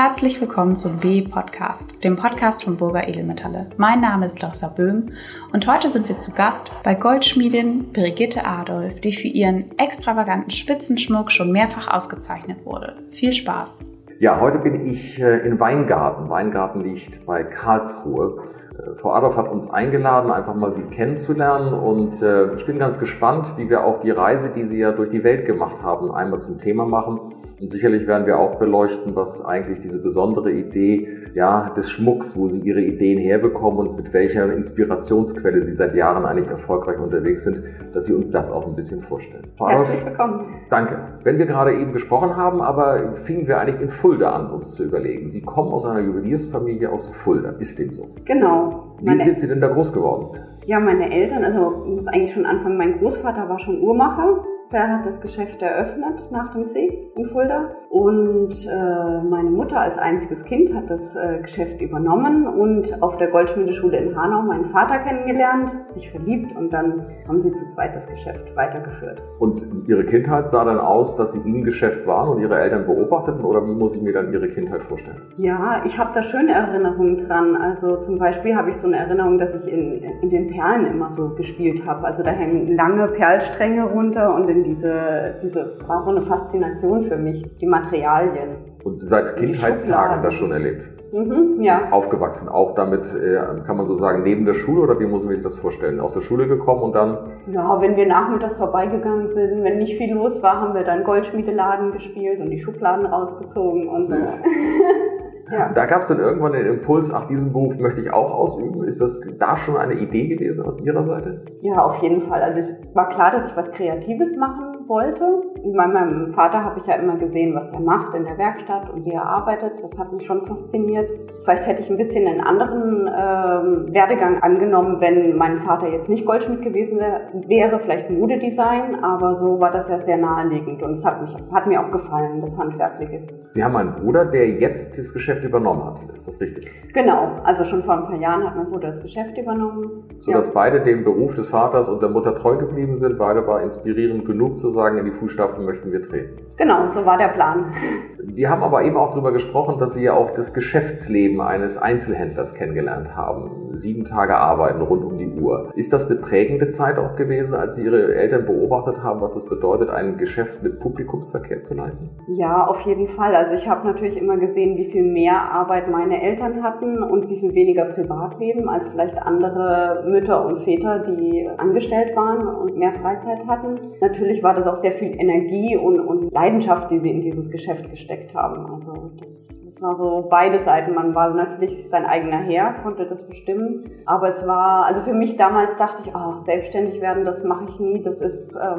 Herzlich 0.00 0.40
willkommen 0.40 0.76
zum 0.76 1.00
B-Podcast, 1.00 2.04
dem 2.04 2.14
Podcast 2.14 2.62
von 2.62 2.76
Burger 2.76 3.08
Edelmetalle. 3.08 3.66
Mein 3.78 4.00
Name 4.00 4.26
ist 4.26 4.40
Larissa 4.40 4.68
Böhm 4.68 5.10
und 5.52 5.66
heute 5.66 5.90
sind 5.90 6.08
wir 6.08 6.16
zu 6.16 6.30
Gast 6.30 6.70
bei 6.84 6.94
Goldschmiedin 6.94 7.90
Brigitte 7.92 8.46
Adolf, 8.46 9.00
die 9.00 9.12
für 9.12 9.26
ihren 9.26 9.76
extravaganten 9.76 10.52
Spitzenschmuck 10.52 11.32
schon 11.32 11.50
mehrfach 11.50 11.88
ausgezeichnet 11.92 12.64
wurde. 12.64 12.94
Viel 13.10 13.32
Spaß! 13.32 13.80
Ja, 14.20 14.40
heute 14.40 14.60
bin 14.60 14.86
ich 14.86 15.20
äh, 15.20 15.38
in 15.38 15.58
Weingarten. 15.58 16.30
Weingarten 16.30 16.82
liegt 16.82 17.26
bei 17.26 17.42
Karlsruhe. 17.42 18.44
Äh, 18.78 18.94
Frau 19.00 19.10
Adolf 19.14 19.36
hat 19.36 19.48
uns 19.48 19.68
eingeladen, 19.68 20.30
einfach 20.30 20.54
mal 20.54 20.72
Sie 20.72 20.84
kennenzulernen 20.84 21.74
und 21.74 22.22
äh, 22.22 22.54
ich 22.54 22.64
bin 22.66 22.78
ganz 22.78 23.00
gespannt, 23.00 23.54
wie 23.56 23.68
wir 23.68 23.82
auch 23.82 23.98
die 23.98 24.12
Reise, 24.12 24.52
die 24.54 24.62
Sie 24.62 24.78
ja 24.78 24.92
durch 24.92 25.10
die 25.10 25.24
Welt 25.24 25.44
gemacht 25.44 25.82
haben, 25.82 26.12
einmal 26.12 26.40
zum 26.40 26.60
Thema 26.60 26.84
machen. 26.84 27.27
Und 27.60 27.70
sicherlich 27.70 28.06
werden 28.06 28.26
wir 28.26 28.38
auch 28.38 28.56
beleuchten, 28.56 29.16
was 29.16 29.44
eigentlich 29.44 29.80
diese 29.80 30.00
besondere 30.00 30.52
Idee 30.52 31.08
ja, 31.34 31.70
des 31.70 31.90
Schmucks, 31.90 32.36
wo 32.36 32.48
Sie 32.48 32.60
Ihre 32.60 32.80
Ideen 32.80 33.18
herbekommen 33.18 33.88
und 33.88 33.96
mit 33.96 34.12
welcher 34.12 34.52
Inspirationsquelle 34.52 35.62
Sie 35.62 35.72
seit 35.72 35.94
Jahren 35.94 36.24
eigentlich 36.24 36.48
erfolgreich 36.48 36.98
unterwegs 36.98 37.44
sind, 37.44 37.62
dass 37.92 38.06
Sie 38.06 38.14
uns 38.14 38.30
das 38.30 38.50
auch 38.50 38.66
ein 38.66 38.74
bisschen 38.74 39.00
vorstellen. 39.00 39.48
Herzlich 39.58 40.04
willkommen. 40.06 40.44
Danke. 40.70 40.98
Wenn 41.24 41.38
wir 41.38 41.46
gerade 41.46 41.74
eben 41.74 41.92
gesprochen 41.92 42.36
haben, 42.36 42.60
aber 42.60 43.12
fingen 43.14 43.48
wir 43.48 43.58
eigentlich 43.58 43.80
in 43.80 43.90
Fulda 43.90 44.30
an, 44.30 44.50
uns 44.50 44.74
zu 44.74 44.84
überlegen. 44.84 45.28
Sie 45.28 45.42
kommen 45.42 45.72
aus 45.72 45.84
einer 45.84 46.00
Juweliersfamilie 46.00 46.90
aus 46.90 47.08
Fulda. 47.10 47.50
Ist 47.58 47.78
dem 47.78 47.92
so? 47.92 48.08
Genau. 48.24 48.96
Wie 49.00 49.16
sind 49.16 49.38
Sie 49.38 49.48
denn 49.48 49.60
da 49.60 49.68
groß 49.68 49.92
geworden? 49.92 50.38
Ja, 50.66 50.80
meine 50.80 51.10
Eltern, 51.10 51.44
also 51.44 51.82
ich 51.86 51.92
muss 51.92 52.06
eigentlich 52.06 52.32
schon 52.32 52.46
anfangen, 52.46 52.76
mein 52.76 52.98
Großvater 52.98 53.48
war 53.48 53.58
schon 53.58 53.80
Uhrmacher 53.80 54.44
der 54.72 54.88
hat 54.92 55.06
das 55.06 55.20
Geschäft 55.20 55.62
eröffnet 55.62 56.28
nach 56.30 56.52
dem 56.52 56.66
Krieg 56.72 57.12
in 57.16 57.26
Fulda. 57.26 57.70
Und 57.90 58.66
äh, 58.66 59.22
meine 59.22 59.50
Mutter 59.50 59.80
als 59.80 59.96
einziges 59.96 60.44
Kind 60.44 60.74
hat 60.74 60.90
das 60.90 61.16
äh, 61.16 61.40
Geschäft 61.40 61.80
übernommen 61.80 62.46
und 62.46 63.02
auf 63.02 63.16
der 63.16 63.28
Goldschmiedeschule 63.28 63.96
in 63.96 64.14
Hanau 64.14 64.42
meinen 64.42 64.66
Vater 64.66 64.98
kennengelernt, 64.98 65.74
sich 65.88 66.10
verliebt 66.10 66.54
und 66.54 66.70
dann 66.72 67.06
haben 67.26 67.40
sie 67.40 67.52
zu 67.52 67.66
zweit 67.68 67.96
das 67.96 68.06
Geschäft 68.06 68.54
weitergeführt. 68.54 69.22
Und 69.38 69.66
ihre 69.86 70.04
Kindheit 70.04 70.48
sah 70.50 70.66
dann 70.66 70.78
aus, 70.78 71.16
dass 71.16 71.32
sie 71.32 71.40
im 71.40 71.64
Geschäft 71.64 72.06
waren 72.06 72.28
und 72.28 72.42
ihre 72.42 72.58
Eltern 72.58 72.84
beobachteten 72.84 73.42
oder 73.42 73.66
wie 73.66 73.72
muss 73.72 73.96
ich 73.96 74.02
mir 74.02 74.12
dann 74.12 74.32
ihre 74.32 74.48
Kindheit 74.48 74.82
vorstellen? 74.82 75.22
Ja, 75.36 75.80
ich 75.86 75.98
habe 75.98 76.10
da 76.12 76.22
schöne 76.22 76.52
Erinnerungen 76.52 77.16
dran. 77.16 77.56
Also 77.56 78.00
zum 78.02 78.18
Beispiel 78.18 78.54
habe 78.54 78.68
ich 78.68 78.76
so 78.76 78.86
eine 78.86 78.96
Erinnerung, 78.96 79.38
dass 79.38 79.54
ich 79.54 79.72
in, 79.72 80.02
in 80.20 80.28
den 80.28 80.48
Perlen 80.48 80.86
immer 80.86 81.10
so 81.10 81.34
gespielt 81.34 81.86
habe. 81.86 82.06
Also 82.06 82.22
da 82.22 82.30
hängen 82.30 82.76
lange 82.76 83.08
Perlstränge 83.08 83.84
runter 83.84 84.34
und 84.34 84.48
in 84.50 84.57
denn 84.58 84.74
diese, 84.74 85.36
diese 85.42 85.76
war 85.86 86.02
so 86.02 86.10
eine 86.10 86.22
Faszination 86.22 87.04
für 87.04 87.16
mich, 87.16 87.44
die 87.60 87.66
Materialien. 87.66 88.56
Und 88.84 89.02
seit 89.02 89.36
Kindheitstagen 89.36 90.22
das 90.22 90.34
schon 90.34 90.52
erlebt? 90.52 90.88
Mhm, 91.12 91.62
ja. 91.62 91.90
Aufgewachsen, 91.90 92.48
auch 92.48 92.74
damit, 92.74 93.14
äh, 93.14 93.62
kann 93.64 93.76
man 93.76 93.86
so 93.86 93.94
sagen, 93.94 94.22
neben 94.22 94.44
der 94.44 94.52
Schule 94.54 94.82
oder 94.82 95.00
wie 95.00 95.06
muss 95.06 95.24
man 95.24 95.34
sich 95.34 95.42
das 95.42 95.54
vorstellen? 95.54 96.00
Aus 96.00 96.12
der 96.12 96.20
Schule 96.20 96.48
gekommen 96.48 96.82
und 96.82 96.94
dann? 96.94 97.18
Ja, 97.50 97.80
wenn 97.80 97.96
wir 97.96 98.06
nachmittags 98.06 98.58
vorbeigegangen 98.58 99.28
sind, 99.28 99.64
wenn 99.64 99.78
nicht 99.78 99.96
viel 99.96 100.14
los 100.14 100.42
war, 100.42 100.60
haben 100.60 100.74
wir 100.74 100.84
dann 100.84 101.04
Goldschmiedeladen 101.04 101.92
gespielt 101.92 102.40
und 102.40 102.50
die 102.50 102.58
Schubladen 102.58 103.06
rausgezogen 103.06 103.88
und 103.88 104.02
Süß. 104.02 104.38
so. 104.38 104.44
Ja. 105.50 105.72
Da 105.72 105.86
gab 105.86 106.02
es 106.02 106.08
dann 106.08 106.18
irgendwann 106.18 106.52
den 106.52 106.66
Impuls, 106.66 107.12
ach, 107.12 107.26
diesen 107.26 107.52
Beruf 107.52 107.78
möchte 107.78 108.00
ich 108.00 108.12
auch 108.12 108.32
ausüben. 108.32 108.84
Ist 108.84 109.00
das 109.00 109.20
da 109.38 109.56
schon 109.56 109.76
eine 109.76 109.94
Idee 109.94 110.28
gewesen 110.28 110.64
aus 110.64 110.78
Ihrer 110.80 111.02
Seite? 111.02 111.42
Ja, 111.62 111.82
auf 111.84 112.02
jeden 112.02 112.22
Fall. 112.22 112.42
Also 112.42 112.60
es 112.60 112.94
war 112.94 113.08
klar, 113.08 113.30
dass 113.30 113.48
ich 113.48 113.56
was 113.56 113.70
Kreatives 113.72 114.36
machen 114.36 114.67
wollte. 114.88 115.42
Bei 115.76 115.86
meinem 115.86 116.32
Vater 116.32 116.64
habe 116.64 116.78
ich 116.78 116.86
ja 116.86 116.94
immer 116.94 117.16
gesehen, 117.16 117.54
was 117.54 117.72
er 117.72 117.80
macht 117.80 118.14
in 118.14 118.24
der 118.24 118.38
Werkstatt 118.38 118.90
und 118.90 119.04
wie 119.04 119.12
er 119.12 119.24
arbeitet. 119.24 119.82
Das 119.82 119.98
hat 119.98 120.12
mich 120.12 120.24
schon 120.24 120.42
fasziniert. 120.42 121.10
Vielleicht 121.44 121.66
hätte 121.66 121.82
ich 121.82 121.90
ein 121.90 121.96
bisschen 121.96 122.26
einen 122.26 122.40
anderen 122.40 123.06
ähm, 123.08 123.94
Werdegang 123.94 124.42
angenommen, 124.42 125.00
wenn 125.00 125.36
mein 125.36 125.58
Vater 125.58 125.88
jetzt 125.88 126.08
nicht 126.08 126.26
Goldschmied 126.26 126.62
gewesen 126.62 126.98
wäre, 127.46 127.80
vielleicht 127.80 128.10
Modedesign, 128.10 129.02
aber 129.02 129.34
so 129.34 129.58
war 129.60 129.70
das 129.70 129.88
ja 129.88 129.98
sehr 129.98 130.18
naheliegend 130.18 130.82
und 130.82 130.92
es 130.92 131.04
hat, 131.04 131.20
mich, 131.22 131.34
hat 131.52 131.66
mir 131.66 131.80
auch 131.80 131.90
gefallen, 131.90 132.40
das 132.40 132.58
Handwerkliche. 132.58 133.22
Sie 133.46 133.64
haben 133.64 133.76
einen 133.76 133.94
Bruder, 133.94 134.26
der 134.26 134.48
jetzt 134.50 134.98
das 134.98 135.12
Geschäft 135.12 135.44
übernommen 135.44 135.84
hat, 135.84 136.02
ist 136.12 136.28
das 136.28 136.40
richtig? 136.40 136.70
Genau, 136.92 137.32
also 137.44 137.64
schon 137.64 137.82
vor 137.82 137.94
ein 137.94 138.04
paar 138.04 138.16
Jahren 138.20 138.44
hat 138.44 138.56
mein 138.56 138.66
Bruder 138.66 138.88
das 138.88 139.02
Geschäft 139.02 139.36
übernommen. 139.38 140.04
Sodass 140.20 140.48
ja. 140.48 140.52
beide 140.54 140.80
dem 140.80 141.04
Beruf 141.04 141.34
des 141.34 141.48
Vaters 141.48 141.88
und 141.88 142.02
der 142.02 142.10
Mutter 142.10 142.34
treu 142.36 142.56
geblieben 142.56 142.96
sind, 142.96 143.18
beide 143.18 143.46
war 143.46 143.62
inspirierend 143.62 144.24
genug 144.24 144.58
zu 144.58 144.70
sagen, 144.78 144.98
in 144.98 145.06
die 145.06 145.10
Fußstapfen 145.10 145.64
möchten 145.64 145.90
wir 145.90 146.02
treten. 146.02 146.47
Genau, 146.58 146.88
so 146.88 147.06
war 147.06 147.16
der 147.16 147.28
Plan. 147.28 147.72
Wir 148.20 148.50
haben 148.50 148.62
aber 148.62 148.82
eben 148.82 148.96
auch 148.96 149.12
darüber 149.12 149.32
gesprochen, 149.32 149.78
dass 149.78 149.94
Sie 149.94 150.02
ja 150.04 150.14
auch 150.14 150.32
das 150.32 150.52
Geschäftsleben 150.52 151.40
eines 151.40 151.78
Einzelhändlers 151.78 152.54
kennengelernt 152.54 153.16
haben. 153.16 153.70
Sieben 153.72 154.04
Tage 154.04 154.36
arbeiten 154.36 154.80
rund 154.80 155.04
um 155.04 155.18
die 155.18 155.28
Uhr. 155.28 155.70
Ist 155.76 155.92
das 155.92 156.10
eine 156.10 156.20
prägende 156.20 156.68
Zeit 156.68 156.98
auch 156.98 157.16
gewesen, 157.16 157.54
als 157.54 157.76
Sie 157.76 157.84
Ihre 157.84 158.14
Eltern 158.14 158.44
beobachtet 158.44 159.02
haben, 159.02 159.20
was 159.20 159.36
es 159.36 159.48
bedeutet, 159.48 159.88
ein 159.88 160.18
Geschäft 160.18 160.62
mit 160.62 160.80
Publikumsverkehr 160.80 161.62
zu 161.62 161.74
leiten? 161.74 162.10
Ja, 162.28 162.66
auf 162.66 162.80
jeden 162.82 163.08
Fall. 163.08 163.34
Also 163.34 163.54
ich 163.54 163.68
habe 163.68 163.86
natürlich 163.86 164.16
immer 164.16 164.36
gesehen, 164.36 164.76
wie 164.76 164.90
viel 164.90 165.04
mehr 165.04 165.52
Arbeit 165.52 165.88
meine 165.90 166.20
Eltern 166.20 166.62
hatten 166.62 167.02
und 167.02 167.28
wie 167.28 167.38
viel 167.38 167.54
weniger 167.54 167.86
Privatleben 167.86 168.68
als 168.68 168.88
vielleicht 168.88 169.20
andere 169.22 170.04
Mütter 170.08 170.44
und 170.44 170.64
Väter, 170.64 171.00
die 171.00 171.48
angestellt 171.56 172.16
waren 172.16 172.46
und 172.46 172.76
mehr 172.76 172.92
Freizeit 172.92 173.46
hatten. 173.46 173.92
Natürlich 174.00 174.42
war 174.42 174.54
das 174.54 174.66
auch 174.66 174.76
sehr 174.76 174.92
viel 174.92 175.12
Energie 175.18 175.76
und, 175.76 176.00
und 176.00 176.32
Leidenschaft, 176.32 176.47
die 176.90 176.98
sie 176.98 177.10
in 177.10 177.22
dieses 177.22 177.50
Geschäft 177.50 177.90
gesteckt 177.90 178.34
haben. 178.34 178.66
Also 178.66 179.10
das, 179.18 179.62
das 179.64 179.82
war 179.82 179.94
so 179.94 180.26
beide 180.30 180.58
Seiten. 180.58 180.94
Man 180.94 181.14
war 181.14 181.34
natürlich 181.34 181.88
sein 181.88 182.06
eigener 182.06 182.38
Herr, 182.38 182.74
konnte 182.82 183.06
das 183.06 183.26
bestimmen. 183.26 183.90
Aber 184.06 184.28
es 184.28 184.46
war, 184.46 184.84
also 184.84 185.02
für 185.02 185.14
mich 185.14 185.36
damals 185.36 185.76
dachte 185.76 186.02
ich, 186.04 186.14
oh, 186.14 186.36
selbstständig 186.44 187.00
werden, 187.00 187.24
das 187.24 187.44
mache 187.44 187.64
ich 187.68 187.80
nie. 187.80 188.02
Das 188.02 188.20
ist 188.20 188.54
äh, 188.54 188.76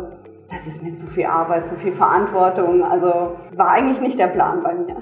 das 0.52 0.66
ist 0.66 0.82
mir 0.84 0.96
zu 0.96 1.06
viel 1.06 1.26
Arbeit, 1.26 1.68
zu 1.68 1.76
viel 1.76 1.92
Verantwortung. 1.92 2.84
Also 2.84 3.36
war 3.56 3.70
eigentlich 3.70 4.02
nicht 4.02 4.20
der 4.20 4.28
Plan 4.28 4.64
bei 4.64 4.74
mir. 4.74 4.98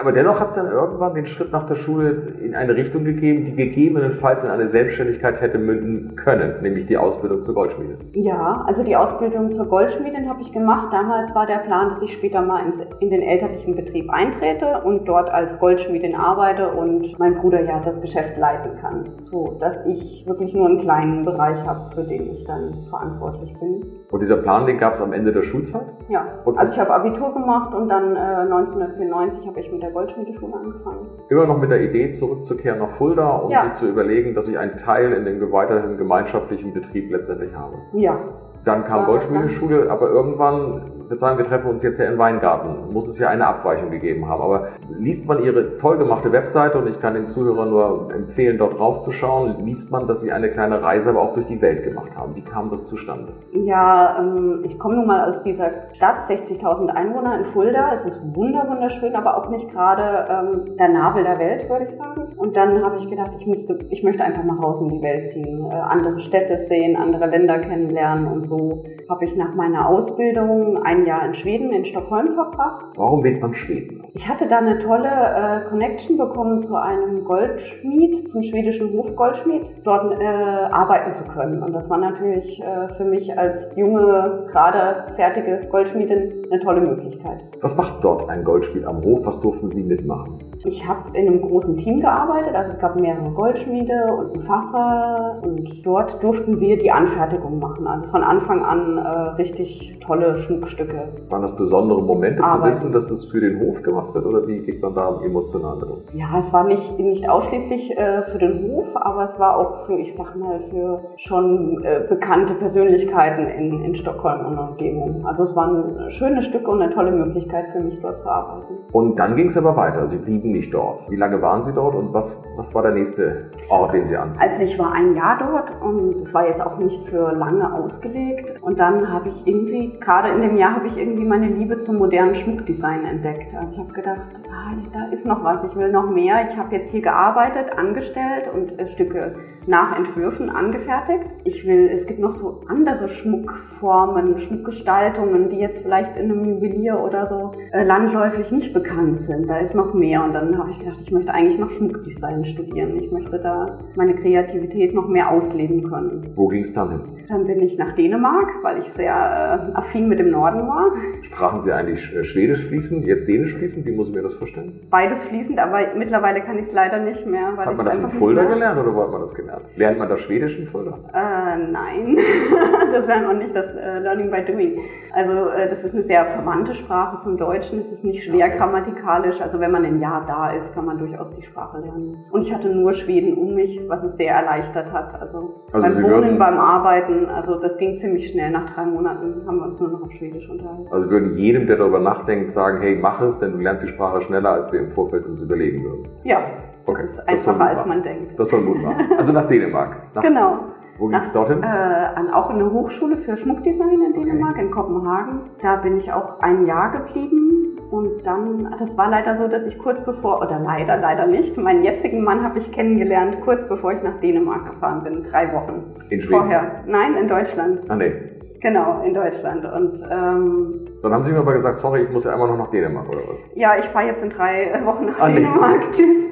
Aber 0.00 0.12
dennoch 0.12 0.40
hat 0.40 0.48
es 0.48 0.54
dann 0.56 0.66
irgendwann 0.66 1.14
den 1.14 1.26
Schritt 1.26 1.52
nach 1.52 1.66
der 1.66 1.74
Schule 1.74 2.34
in 2.40 2.54
eine 2.54 2.74
Richtung 2.74 3.04
gegeben, 3.04 3.44
die 3.44 3.54
gegebenenfalls 3.54 4.44
in 4.44 4.50
eine 4.50 4.66
Selbstständigkeit 4.66 5.40
hätte 5.40 5.58
münden 5.58 6.16
können, 6.16 6.62
nämlich 6.62 6.86
die 6.86 6.96
Ausbildung 6.96 7.40
zur 7.40 7.54
Goldschmiedin. 7.54 7.98
Ja, 8.12 8.64
also 8.66 8.82
die 8.82 8.96
Ausbildung 8.96 9.52
zur 9.52 9.66
Goldschmiedin 9.66 10.28
habe 10.28 10.40
ich 10.40 10.52
gemacht. 10.52 10.92
Damals 10.92 11.34
war 11.34 11.46
der 11.46 11.58
Plan, 11.58 11.90
dass 11.90 12.00
ich 12.02 12.14
später 12.14 12.40
mal 12.42 12.64
ins, 12.64 12.80
in 13.00 13.10
den 13.10 13.22
elterlichen 13.22 13.76
Betrieb 13.76 14.10
eintrete 14.10 14.82
und 14.84 15.06
dort 15.06 15.30
als 15.30 15.58
Goldschmiedin 15.58 16.14
arbeite 16.14 16.70
und 16.72 17.18
mein 17.18 17.34
Bruder 17.34 17.62
ja 17.62 17.80
das 17.80 18.00
Geschäft 18.00 18.38
leiten 18.38 18.78
kann. 18.80 19.04
So, 19.24 19.56
dass 19.60 19.84
ich 19.86 20.26
wirklich 20.26 20.54
nur 20.54 20.66
einen 20.66 20.78
kleinen 20.78 21.24
Bereich 21.24 21.58
habe, 21.66 21.90
für 21.94 22.04
den 22.04 22.30
ich 22.30 22.44
dann 22.44 22.86
verantwortlich 22.88 23.54
bin. 23.58 23.84
Und 24.10 24.20
dieser 24.22 24.38
Plan, 24.38 24.66
den 24.66 24.77
gab 24.78 24.94
es 24.94 25.00
am 25.00 25.12
Ende 25.12 25.32
der 25.32 25.42
Schulzeit? 25.42 25.86
Ja, 26.08 26.40
und 26.44 26.58
also 26.58 26.72
ich 26.72 26.80
habe 26.80 26.92
Abitur 26.94 27.32
gemacht 27.34 27.74
und 27.74 27.88
dann 27.88 28.16
äh, 28.16 28.18
1994 28.18 29.46
habe 29.46 29.60
ich 29.60 29.70
mit 29.70 29.82
der 29.82 29.90
Goldschmiedeschule 29.90 30.54
angefangen. 30.54 31.08
Immer 31.28 31.46
noch 31.46 31.58
mit 31.58 31.70
der 31.70 31.82
Idee 31.82 32.10
zurückzukehren 32.10 32.78
nach 32.78 32.90
Fulda 32.90 33.36
und 33.36 33.50
ja. 33.50 33.62
sich 33.62 33.74
zu 33.74 33.88
überlegen, 33.88 34.34
dass 34.34 34.48
ich 34.48 34.58
einen 34.58 34.76
Teil 34.76 35.12
in 35.12 35.24
den 35.24 35.52
weiterhin 35.52 35.96
gemeinschaftlichen 35.96 36.72
Betrieb 36.72 37.10
letztendlich 37.10 37.54
habe. 37.54 37.76
Ja. 37.92 38.18
Dann 38.64 38.84
kam 38.84 39.06
Goldschmiedeschule, 39.06 39.90
aber 39.90 40.10
irgendwann 40.10 40.97
würde 41.08 41.18
sagen, 41.18 41.38
wir 41.38 41.44
treffen 41.44 41.70
uns 41.70 41.82
jetzt 41.82 41.98
ja 41.98 42.06
in 42.06 42.18
Weingarten. 42.18 42.92
Muss 42.92 43.08
es 43.08 43.18
ja 43.18 43.28
eine 43.28 43.46
Abweichung 43.46 43.90
gegeben 43.90 44.28
haben. 44.28 44.42
Aber 44.42 44.68
liest 44.90 45.26
man 45.26 45.42
Ihre 45.42 45.76
toll 45.78 45.98
gemachte 45.98 46.32
Webseite 46.32 46.78
und 46.78 46.88
ich 46.88 47.00
kann 47.00 47.14
den 47.14 47.26
Zuhörern 47.26 47.70
nur 47.70 48.12
empfehlen, 48.14 48.58
dort 48.58 48.78
drauf 48.78 49.00
zu 49.00 49.12
schauen, 49.12 49.64
liest 49.64 49.90
man, 49.90 50.06
dass 50.06 50.20
Sie 50.20 50.32
eine 50.32 50.50
kleine 50.50 50.82
Reise 50.82 51.10
aber 51.10 51.22
auch 51.22 51.34
durch 51.34 51.46
die 51.46 51.60
Welt 51.62 51.82
gemacht 51.84 52.10
haben. 52.16 52.34
Wie 52.34 52.42
kam 52.42 52.70
das 52.70 52.86
zustande? 52.86 53.32
Ja, 53.52 54.18
ähm, 54.20 54.62
ich 54.64 54.78
komme 54.78 54.96
nun 54.96 55.06
mal 55.06 55.28
aus 55.28 55.42
dieser 55.42 55.70
Stadt, 55.92 56.20
60.000 56.20 56.88
Einwohner 56.88 57.38
in 57.38 57.44
Fulda. 57.44 57.92
Es 57.94 58.04
ist 58.04 58.34
wunderschön, 58.34 59.14
aber 59.14 59.36
auch 59.36 59.48
nicht 59.48 59.70
gerade 59.72 60.28
ähm, 60.30 60.76
der 60.76 60.88
Nabel 60.88 61.24
der 61.24 61.38
Welt, 61.38 61.68
würde 61.68 61.84
ich 61.84 61.90
sagen. 61.90 62.34
Und 62.36 62.56
dann 62.56 62.84
habe 62.84 62.96
ich 62.96 63.08
gedacht, 63.08 63.32
ich, 63.36 63.46
müsste, 63.46 63.78
ich 63.90 64.02
möchte 64.02 64.24
einfach 64.24 64.44
mal 64.44 64.56
raus 64.56 64.80
in 64.82 64.88
die 64.90 65.02
Welt 65.02 65.30
ziehen, 65.30 65.66
äh, 65.70 65.74
andere 65.74 66.20
Städte 66.20 66.58
sehen, 66.58 66.96
andere 66.96 67.26
Länder 67.26 67.58
kennenlernen 67.58 68.26
und 68.26 68.46
so 68.46 68.84
habe 69.08 69.24
ich 69.24 69.36
nach 69.36 69.54
meiner 69.54 69.88
Ausbildung 69.88 70.82
ein 70.82 70.97
ein 70.98 71.06
Jahr 71.06 71.24
in 71.24 71.34
Schweden, 71.34 71.72
in 71.72 71.84
Stockholm 71.84 72.34
verbracht. 72.34 72.86
Warum 72.96 73.24
wählt 73.24 73.40
man 73.40 73.54
Schweden? 73.54 74.04
Ich 74.14 74.28
hatte 74.28 74.48
da 74.48 74.58
eine 74.58 74.78
tolle 74.78 75.08
äh, 75.08 75.68
Connection 75.68 76.16
bekommen 76.16 76.60
zu 76.60 76.76
einem 76.76 77.24
Goldschmied, 77.24 78.28
zum 78.28 78.42
schwedischen 78.42 78.92
Hofgoldschmied, 78.92 79.82
dort 79.84 80.20
äh, 80.20 80.24
arbeiten 80.24 81.12
zu 81.12 81.28
können. 81.28 81.62
Und 81.62 81.72
das 81.72 81.88
war 81.88 81.98
natürlich 81.98 82.60
äh, 82.60 82.88
für 82.96 83.04
mich 83.04 83.38
als 83.38 83.74
junge, 83.76 84.46
gerade 84.50 85.12
fertige 85.16 85.66
Goldschmiedin 85.70 86.37
eine 86.50 86.60
tolle 86.60 86.80
Möglichkeit. 86.80 87.40
Was 87.60 87.76
macht 87.76 88.02
dort 88.04 88.28
ein 88.28 88.44
Goldschmied 88.44 88.84
am 88.84 89.02
Hof? 89.02 89.26
Was 89.26 89.40
durften 89.40 89.70
Sie 89.70 89.82
mitmachen? 89.82 90.38
Ich 90.64 90.86
habe 90.88 91.16
in 91.16 91.28
einem 91.28 91.40
großen 91.40 91.76
Team 91.76 92.00
gearbeitet, 92.00 92.54
also 92.54 92.72
es 92.72 92.78
gab 92.80 92.96
mehrere 92.96 93.30
Goldschmiede 93.30 94.12
und 94.18 94.34
ein 94.34 94.40
Fasser 94.40 95.40
und 95.42 95.86
dort 95.86 96.22
durften 96.22 96.58
wir 96.58 96.76
die 96.78 96.90
Anfertigung 96.90 97.60
machen. 97.60 97.86
Also 97.86 98.08
von 98.08 98.22
Anfang 98.24 98.64
an 98.64 98.98
äh, 98.98 99.08
richtig 99.36 99.98
tolle 100.00 100.38
Schmuckstücke. 100.38 101.12
Waren 101.28 101.42
das 101.42 101.54
besondere 101.54 102.02
Momente 102.02 102.42
Arbeiten. 102.42 102.60
zu 102.60 102.68
wissen, 102.68 102.92
dass 102.92 103.06
das 103.06 103.26
für 103.26 103.40
den 103.40 103.60
Hof 103.60 103.82
gemacht 103.82 104.14
wird 104.14 104.26
oder 104.26 104.46
wie 104.48 104.58
geht 104.58 104.82
man 104.82 104.94
da 104.94 105.20
emotional 105.24 105.78
drin? 105.78 105.98
Ja, 106.14 106.38
es 106.38 106.52
war 106.52 106.64
nicht, 106.64 106.98
nicht 106.98 107.28
ausschließlich 107.28 107.96
äh, 107.96 108.22
für 108.22 108.38
den 108.38 108.68
Hof, 108.68 108.96
aber 108.96 109.24
es 109.24 109.38
war 109.38 109.56
auch 109.56 109.86
für, 109.86 109.96
ich 109.98 110.16
sag 110.16 110.34
mal, 110.34 110.58
für 110.58 111.02
schon 111.16 111.84
äh, 111.84 112.04
bekannte 112.08 112.54
Persönlichkeiten 112.54 113.46
in, 113.46 113.84
in 113.84 113.94
Stockholm 113.94 114.44
und 114.46 114.58
Umgebung. 114.58 115.24
Also 115.24 115.44
es 115.44 115.54
waren 115.54 116.10
schöne 116.10 116.37
Stücke 116.42 116.70
und 116.70 116.82
eine 116.82 116.92
tolle 116.92 117.10
Möglichkeit 117.10 117.70
für 117.70 117.80
mich 117.80 118.00
dort 118.00 118.20
zu 118.20 118.28
arbeiten. 118.28 118.74
Und 118.92 119.18
dann 119.18 119.36
ging 119.36 119.46
es 119.46 119.56
aber 119.56 119.76
weiter. 119.76 120.06
Sie 120.08 120.18
blieben 120.18 120.52
nicht 120.52 120.72
dort. 120.72 121.10
Wie 121.10 121.16
lange 121.16 121.40
waren 121.42 121.62
Sie 121.62 121.72
dort 121.72 121.94
und 121.94 122.12
was, 122.12 122.42
was 122.56 122.74
war 122.74 122.82
der 122.82 122.92
nächste 122.92 123.50
Ort, 123.68 123.94
den 123.94 124.06
Sie 124.06 124.16
anziehen? 124.16 124.48
Also 124.48 124.62
ich 124.62 124.78
war 124.78 124.92
ein 124.92 125.14
Jahr 125.14 125.38
dort 125.38 125.82
und 125.82 126.16
es 126.16 126.32
war 126.34 126.46
jetzt 126.46 126.64
auch 126.64 126.78
nicht 126.78 127.06
für 127.08 127.32
lange 127.32 127.72
ausgelegt. 127.72 128.54
Und 128.62 128.80
dann 128.80 129.12
habe 129.12 129.28
ich 129.28 129.46
irgendwie, 129.46 129.98
gerade 129.98 130.28
in 130.28 130.42
dem 130.42 130.56
Jahr, 130.56 130.74
habe 130.74 130.86
ich 130.86 130.98
irgendwie 130.98 131.24
meine 131.24 131.48
Liebe 131.48 131.78
zum 131.78 131.98
modernen 131.98 132.34
Schmuckdesign 132.34 133.04
entdeckt. 133.04 133.54
Also 133.54 133.74
ich 133.74 133.80
habe 133.80 133.92
gedacht, 133.92 134.42
ah, 134.50 134.72
da 134.92 135.12
ist 135.12 135.26
noch 135.26 135.44
was, 135.44 135.64
ich 135.64 135.76
will 135.76 135.90
noch 135.90 136.10
mehr. 136.10 136.46
Ich 136.48 136.56
habe 136.56 136.74
jetzt 136.74 136.90
hier 136.90 137.02
gearbeitet, 137.02 137.76
angestellt 137.76 138.50
und 138.52 138.78
äh, 138.78 138.86
Stücke 138.86 139.34
nach 139.68 139.96
Entwürfen 139.96 140.48
angefertigt. 140.50 141.26
Ich 141.44 141.66
will, 141.66 141.88
es 141.92 142.06
gibt 142.06 142.20
noch 142.20 142.32
so 142.32 142.62
andere 142.68 143.08
Schmuckformen, 143.08 144.38
Schmuckgestaltungen, 144.38 145.50
die 145.50 145.58
jetzt 145.58 145.82
vielleicht 145.82 146.16
in 146.16 146.32
einem 146.32 146.44
Juwelier 146.44 146.98
oder 147.00 147.26
so 147.26 147.52
äh, 147.72 147.84
landläufig 147.84 148.50
nicht 148.50 148.72
bekannt 148.72 149.18
sind. 149.18 149.48
Da 149.48 149.58
ist 149.58 149.74
noch 149.74 149.92
mehr. 149.92 150.24
Und 150.24 150.32
dann 150.32 150.58
habe 150.58 150.70
ich 150.70 150.78
gedacht, 150.78 150.98
ich 151.00 151.12
möchte 151.12 151.32
eigentlich 151.32 151.58
noch 151.58 151.70
Schmuckdesign 151.70 152.44
studieren. 152.46 152.96
Ich 152.96 153.12
möchte 153.12 153.38
da 153.38 153.78
meine 153.94 154.14
Kreativität 154.14 154.94
noch 154.94 155.06
mehr 155.06 155.30
ausleben 155.30 155.88
können. 155.88 156.32
Wo 156.34 156.48
ging 156.48 156.62
es 156.62 156.72
dann 156.72 156.90
hin? 156.90 157.00
Dann 157.28 157.46
bin 157.46 157.60
ich 157.60 157.76
nach 157.76 157.92
Dänemark, 157.92 158.54
weil 158.62 158.78
ich 158.78 158.86
sehr 158.86 159.12
äh, 159.12 159.76
affin 159.76 160.08
mit 160.08 160.18
dem 160.18 160.30
Norden 160.30 160.66
war. 160.66 160.92
Sprachen 161.20 161.60
Sie 161.60 161.72
eigentlich 161.72 162.16
äh, 162.16 162.24
Schwedisch 162.24 162.64
fließend, 162.64 163.04
jetzt 163.04 163.28
Dänisch 163.28 163.54
fließend? 163.54 163.84
Wie 163.84 163.92
muss 163.92 164.08
ich 164.08 164.14
mir 164.14 164.22
das 164.22 164.32
vorstellen? 164.32 164.80
Beides 164.88 165.24
fließend, 165.24 165.58
aber 165.58 165.94
mittlerweile 165.94 166.40
kann 166.40 166.58
ich 166.58 166.68
es 166.68 166.72
leider 166.72 167.00
nicht 167.00 167.26
mehr. 167.26 167.54
Hat 167.54 167.76
man 167.76 167.84
das 167.84 167.98
in 167.98 168.08
Fulda 168.08 168.44
gelernt 168.44 168.80
oder 168.80 168.94
wo 168.94 169.02
hat 169.02 169.10
man 169.10 169.20
das 169.20 169.34
gelernt? 169.34 169.57
Lernt 169.76 169.98
man 169.98 170.08
das 170.08 170.20
Schwedisch 170.20 170.58
in 170.58 170.66
Fulda? 170.66 170.98
Äh, 171.12 171.70
nein, 171.70 172.18
das 172.92 173.06
lernt 173.06 173.26
man 173.26 173.38
nicht, 173.38 173.54
das 173.54 173.74
äh, 173.74 173.98
Learning 174.00 174.30
by 174.30 174.44
Doing. 174.44 174.78
Also 175.12 175.48
äh, 175.50 175.68
das 175.68 175.84
ist 175.84 175.94
eine 175.94 176.04
sehr 176.04 176.26
verwandte 176.26 176.74
Sprache 176.74 177.20
zum 177.20 177.36
Deutschen. 177.36 177.80
Es 177.80 177.92
ist 177.92 178.04
nicht 178.04 178.24
schwer 178.24 178.48
grammatikalisch. 178.50 179.40
Also 179.40 179.60
wenn 179.60 179.70
man 179.70 179.84
ein 179.84 180.00
Jahr 180.00 180.24
da 180.26 180.50
ist, 180.50 180.74
kann 180.74 180.84
man 180.84 180.98
durchaus 180.98 181.32
die 181.36 181.42
Sprache 181.42 181.78
lernen. 181.78 182.24
Und 182.30 182.42
ich 182.42 182.54
hatte 182.54 182.68
nur 182.68 182.92
Schweden 182.92 183.36
um 183.36 183.54
mich, 183.54 183.80
was 183.88 184.04
es 184.04 184.16
sehr 184.16 184.34
erleichtert 184.34 184.92
hat. 184.92 185.20
Also, 185.20 185.64
also 185.72 185.86
beim 185.86 185.92
Sie 185.92 186.02
Wohnen, 186.02 186.12
würden, 186.12 186.38
beim 186.38 186.58
Arbeiten, 186.58 187.26
also 187.26 187.58
das 187.58 187.78
ging 187.78 187.96
ziemlich 187.96 188.28
schnell. 188.30 188.50
Nach 188.50 188.74
drei 188.74 188.84
Monaten 188.84 189.46
haben 189.46 189.58
wir 189.58 189.64
uns 189.66 189.80
nur 189.80 189.90
noch 189.90 190.02
auf 190.02 190.12
Schwedisch 190.12 190.48
unterhalten. 190.48 190.86
Also 190.90 191.10
würden 191.10 191.34
jedem, 191.34 191.66
der 191.66 191.76
darüber 191.76 192.00
nachdenkt, 192.00 192.52
sagen, 192.52 192.80
hey, 192.80 192.98
mach 193.00 193.20
es, 193.22 193.38
denn 193.38 193.52
du 193.52 193.58
lernst 193.58 193.84
die 193.84 193.88
Sprache 193.88 194.20
schneller, 194.20 194.50
als 194.50 194.72
wir 194.72 194.80
im 194.80 194.90
Vorfeld 194.90 195.26
uns 195.26 195.40
überlegen 195.40 195.84
würden. 195.84 196.08
Ja, 196.24 196.40
okay. 196.88 197.02
das 197.02 197.10
ist 197.12 197.28
einfacher, 197.28 197.66
als 197.68 197.86
man 197.86 198.02
denkt. 198.02 198.38
Das 198.38 198.48
soll 198.48 198.62
gut 198.62 198.82
machen. 198.82 199.12
Also 199.16 199.32
nach 199.32 199.46
Dänemark. 199.46 199.96
Nach 200.14 200.22
genau. 200.22 200.58
Wo 200.98 201.06
ging 201.06 201.20
es 201.20 201.32
dorthin? 201.32 201.62
Äh, 201.62 201.66
an, 201.66 202.30
auch 202.32 202.50
in 202.50 202.56
eine 202.56 202.72
Hochschule 202.72 203.18
für 203.18 203.36
Schmuckdesign 203.36 204.02
in 204.02 204.12
Dänemark, 204.14 204.56
okay. 204.56 204.64
in 204.64 204.70
Kopenhagen. 204.70 205.40
Da 205.60 205.76
bin 205.76 205.96
ich 205.96 206.12
auch 206.12 206.40
ein 206.40 206.66
Jahr 206.66 206.90
geblieben. 206.90 207.78
Und 207.90 208.26
dann, 208.26 208.74
das 208.78 208.98
war 208.98 209.08
leider 209.08 209.36
so, 209.36 209.48
dass 209.48 209.66
ich 209.66 209.78
kurz 209.78 210.04
bevor, 210.04 210.42
oder 210.42 210.58
leider, 210.58 210.98
leider 210.98 211.26
nicht, 211.26 211.56
meinen 211.56 211.82
jetzigen 211.82 212.22
Mann 212.22 212.42
habe 212.42 212.58
ich 212.58 212.70
kennengelernt, 212.70 213.40
kurz 213.40 213.66
bevor 213.66 213.92
ich 213.92 214.02
nach 214.02 214.20
Dänemark 214.20 214.66
gefahren 214.66 215.04
bin, 215.04 215.22
drei 215.22 215.50
Wochen. 215.54 215.94
In 216.10 216.20
Schweden? 216.20 216.40
Vorher. 216.40 216.84
Nein, 216.86 217.16
in 217.16 217.28
Deutschland. 217.28 217.82
Ah, 217.88 217.96
nee. 217.96 218.12
Genau, 218.60 219.02
in 219.02 219.14
Deutschland. 219.14 219.64
Und 219.64 220.04
ähm, 220.10 220.87
dann 221.02 221.12
haben 221.12 221.24
Sie 221.24 221.32
mir 221.32 221.38
aber 221.38 221.52
gesagt, 221.52 221.78
sorry, 221.78 222.02
ich 222.02 222.10
muss 222.10 222.24
ja 222.24 222.32
einmal 222.32 222.48
noch 222.48 222.58
nach 222.58 222.70
Dänemark 222.70 223.08
oder 223.08 223.18
was? 223.28 223.48
Ja, 223.54 223.76
ich 223.78 223.84
fahre 223.86 224.06
jetzt 224.06 224.22
in 224.22 224.30
drei 224.30 224.80
Wochen 224.84 225.06
nach 225.06 225.20
ah, 225.20 225.28
Dänemark. 225.28 225.78
Nee. 225.80 225.86
Tschüss. 225.92 226.24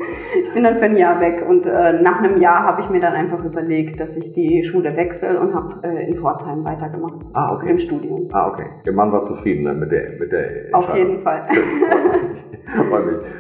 Ich 0.42 0.52
bin 0.52 0.64
dann 0.64 0.76
für 0.76 0.84
ein 0.84 0.96
Jahr 0.96 1.20
weg 1.20 1.44
und 1.48 1.66
äh, 1.66 2.00
nach 2.02 2.18
einem 2.18 2.38
Jahr 2.40 2.64
habe 2.64 2.80
ich 2.80 2.90
mir 2.90 3.00
dann 3.00 3.14
einfach 3.14 3.44
überlegt, 3.44 4.00
dass 4.00 4.16
ich 4.16 4.32
die 4.32 4.64
Schule 4.64 4.96
wechsle 4.96 5.38
und 5.38 5.54
habe 5.54 5.86
äh, 5.86 6.08
in 6.08 6.16
Pforzheim 6.16 6.64
weitergemacht 6.64 7.20
ah, 7.34 7.54
okay. 7.54 7.70
im 7.70 7.78
Studium. 7.78 8.28
Ah, 8.32 8.48
okay. 8.48 8.66
Ihr 8.84 8.92
Mann 8.92 9.12
war 9.12 9.22
zufrieden 9.22 9.64
ne, 9.64 9.74
mit 9.74 9.92
der 9.92 10.18
mit 10.18 10.32
der 10.32 10.68
Auf 10.72 10.94
jeden 10.94 11.20
Fall. 11.20 11.46